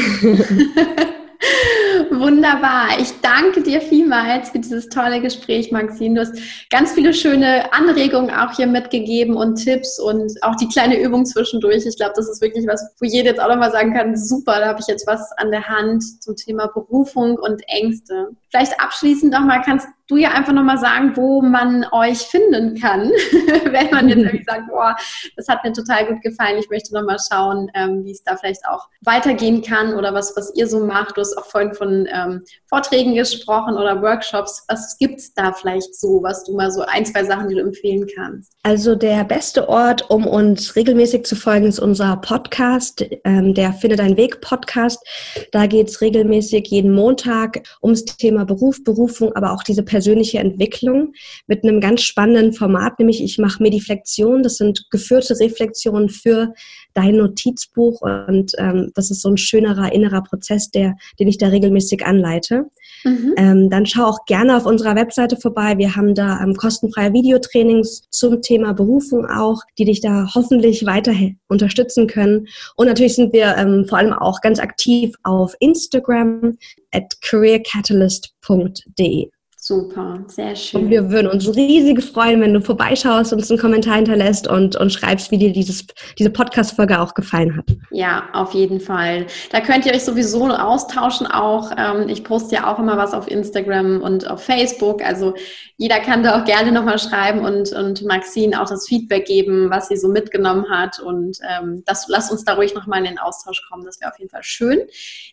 [2.21, 2.99] Wunderbar.
[3.01, 6.15] Ich danke dir vielmals für dieses tolle Gespräch, Maxine.
[6.15, 11.01] Du hast ganz viele schöne Anregungen auch hier mitgegeben und Tipps und auch die kleine
[11.01, 11.85] Übung zwischendurch.
[11.87, 14.69] Ich glaube, das ist wirklich was, wo jeder jetzt auch nochmal sagen kann, super, da
[14.69, 18.29] habe ich jetzt was an der Hand zum Thema Berufung und Ängste.
[18.51, 23.11] Vielleicht abschließend nochmal, kannst du ja einfach nochmal sagen, wo man euch finden kann,
[23.65, 24.97] wenn man jetzt irgendwie sagt, boah,
[25.37, 28.67] das hat mir total gut gefallen, ich möchte nochmal schauen, ähm, wie es da vielleicht
[28.69, 31.17] auch weitergehen kann oder was, was ihr so macht.
[31.17, 34.65] Du hast auch vorhin von ähm, Vorträgen gesprochen oder Workshops.
[34.69, 37.63] Was gibt es da vielleicht so, was du mal so ein, zwei Sachen, die du
[37.63, 38.53] empfehlen kannst?
[38.63, 43.97] Also der beste Ort, um uns regelmäßig zu folgen, ist unser Podcast, ähm, der Finde
[43.97, 45.05] dein Weg Podcast.
[45.53, 51.15] Da geht es regelmäßig jeden Montag ums Thema Beruf, Berufung, aber auch diese persönliche Entwicklung
[51.47, 56.53] mit einem ganz spannenden Format, nämlich ich mache Mediflexion, das sind geführte Reflexionen für
[56.93, 61.49] dein Notizbuch und ähm, das ist so ein schönerer innerer Prozess, der, den ich da
[61.49, 62.67] regelmäßig anleite.
[63.05, 63.35] Mhm.
[63.37, 65.79] Ähm, dann schau auch gerne auf unserer Webseite vorbei.
[65.79, 71.15] Wir haben da ähm, kostenfreie Videotrainings zum Thema Berufung auch, die dich da hoffentlich weiter
[71.49, 72.47] unterstützen können.
[72.77, 76.59] Und natürlich sind wir ähm, vor allem auch ganz aktiv auf Instagram
[76.93, 79.31] at careercatalyst.de.
[79.67, 80.83] Super, sehr schön.
[80.83, 84.93] Und wir würden uns riesig freuen, wenn du vorbeischaust, uns einen Kommentar hinterlässt und, und
[84.93, 85.87] schreibst, wie dir dieses,
[86.19, 87.65] diese Podcast-Folge auch gefallen hat.
[87.91, 89.27] Ja, auf jeden Fall.
[89.53, 91.71] Da könnt ihr euch sowieso austauschen auch.
[91.79, 95.03] Ähm, ich poste ja auch immer was auf Instagram und auf Facebook.
[95.03, 95.33] Also
[95.79, 99.89] jeder kann da auch gerne nochmal schreiben und, und Maxine auch das Feedback geben, was
[99.89, 101.01] sie so mitgenommen hat.
[101.01, 103.87] Und ähm, das, lasst uns da ruhig nochmal in den Austausch kommen.
[103.87, 104.81] Das wäre auf jeden Fall schön.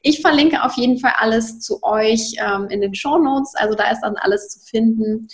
[0.01, 3.55] Ich verlinke auf jeden Fall alles zu euch ähm, in den Show Notes.
[3.55, 5.28] Also da ist dann alles zu finden.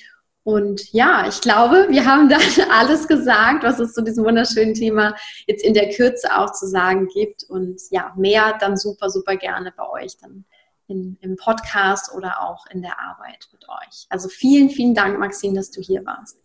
[0.44, 5.16] Und ja, ich glaube, wir haben dann alles gesagt, was es zu diesem wunderschönen Thema
[5.46, 7.44] jetzt in der Kürze auch zu sagen gibt.
[7.44, 10.46] Und ja, mehr dann super, super gerne bei euch dann
[10.88, 14.06] in, im Podcast oder auch in der Arbeit mit euch.
[14.10, 16.38] Also vielen, vielen Dank, Maxine, dass du hier warst.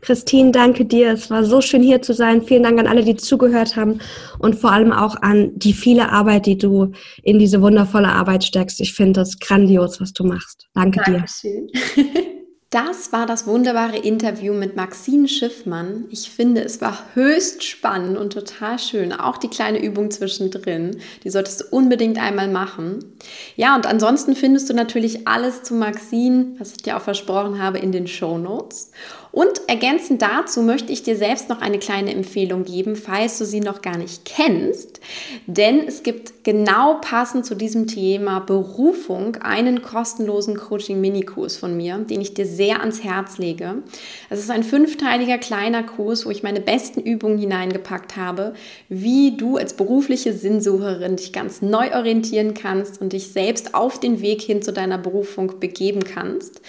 [0.00, 1.12] Christine, danke dir.
[1.12, 2.42] Es war so schön hier zu sein.
[2.42, 4.00] Vielen Dank an alle, die zugehört haben
[4.38, 8.80] und vor allem auch an die viele Arbeit, die du in diese wundervolle Arbeit steckst.
[8.80, 10.68] Ich finde das grandios, was du machst.
[10.74, 11.68] Danke Dankeschön.
[11.72, 12.04] dir.
[12.70, 16.06] Das war das wunderbare Interview mit Maxine Schiffmann.
[16.10, 19.12] Ich finde, es war höchst spannend und total schön.
[19.12, 23.16] Auch die kleine Übung zwischendrin, die solltest du unbedingt einmal machen.
[23.54, 27.78] Ja, und ansonsten findest du natürlich alles zu Maxine, was ich dir auch versprochen habe,
[27.78, 28.90] in den Show Notes.
[29.36, 33.60] Und ergänzend dazu möchte ich dir selbst noch eine kleine Empfehlung geben, falls du sie
[33.60, 34.98] noch gar nicht kennst.
[35.46, 42.22] Denn es gibt genau passend zu diesem Thema Berufung einen kostenlosen Coaching-Minikurs von mir, den
[42.22, 43.82] ich dir sehr ans Herz lege.
[44.30, 48.54] Es ist ein fünfteiliger kleiner Kurs, wo ich meine besten Übungen hineingepackt habe,
[48.88, 54.22] wie du als berufliche Sinnsucherin dich ganz neu orientieren kannst und dich selbst auf den
[54.22, 56.62] Weg hin zu deiner Berufung begeben kannst.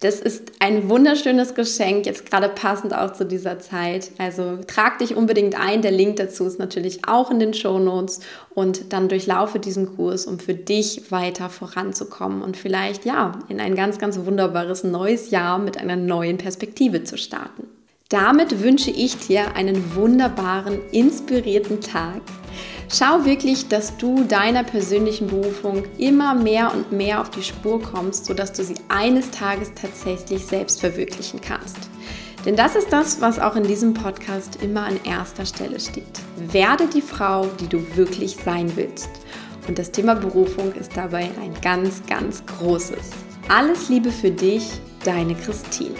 [0.00, 4.12] Das ist ein wunderschönes Geschenk, jetzt gerade passend auch zu dieser Zeit.
[4.16, 5.82] Also trag dich unbedingt ein.
[5.82, 8.20] Der Link dazu ist natürlich auch in den Show Notes
[8.54, 13.74] und dann durchlaufe diesen Kurs, um für dich weiter voranzukommen und vielleicht ja in ein
[13.74, 17.68] ganz, ganz wunderbares neues Jahr mit einer neuen Perspektive zu starten.
[18.08, 22.22] Damit wünsche ich dir einen wunderbaren, inspirierten Tag.
[22.92, 28.26] Schau wirklich, dass du deiner persönlichen Berufung immer mehr und mehr auf die Spur kommst,
[28.26, 31.76] sodass du sie eines Tages tatsächlich selbst verwirklichen kannst.
[32.44, 36.20] Denn das ist das, was auch in diesem Podcast immer an erster Stelle steht.
[36.36, 39.10] Werde die Frau, die du wirklich sein willst.
[39.68, 43.10] Und das Thema Berufung ist dabei ein ganz, ganz großes.
[43.48, 44.68] Alles Liebe für dich,
[45.04, 45.94] deine Christine.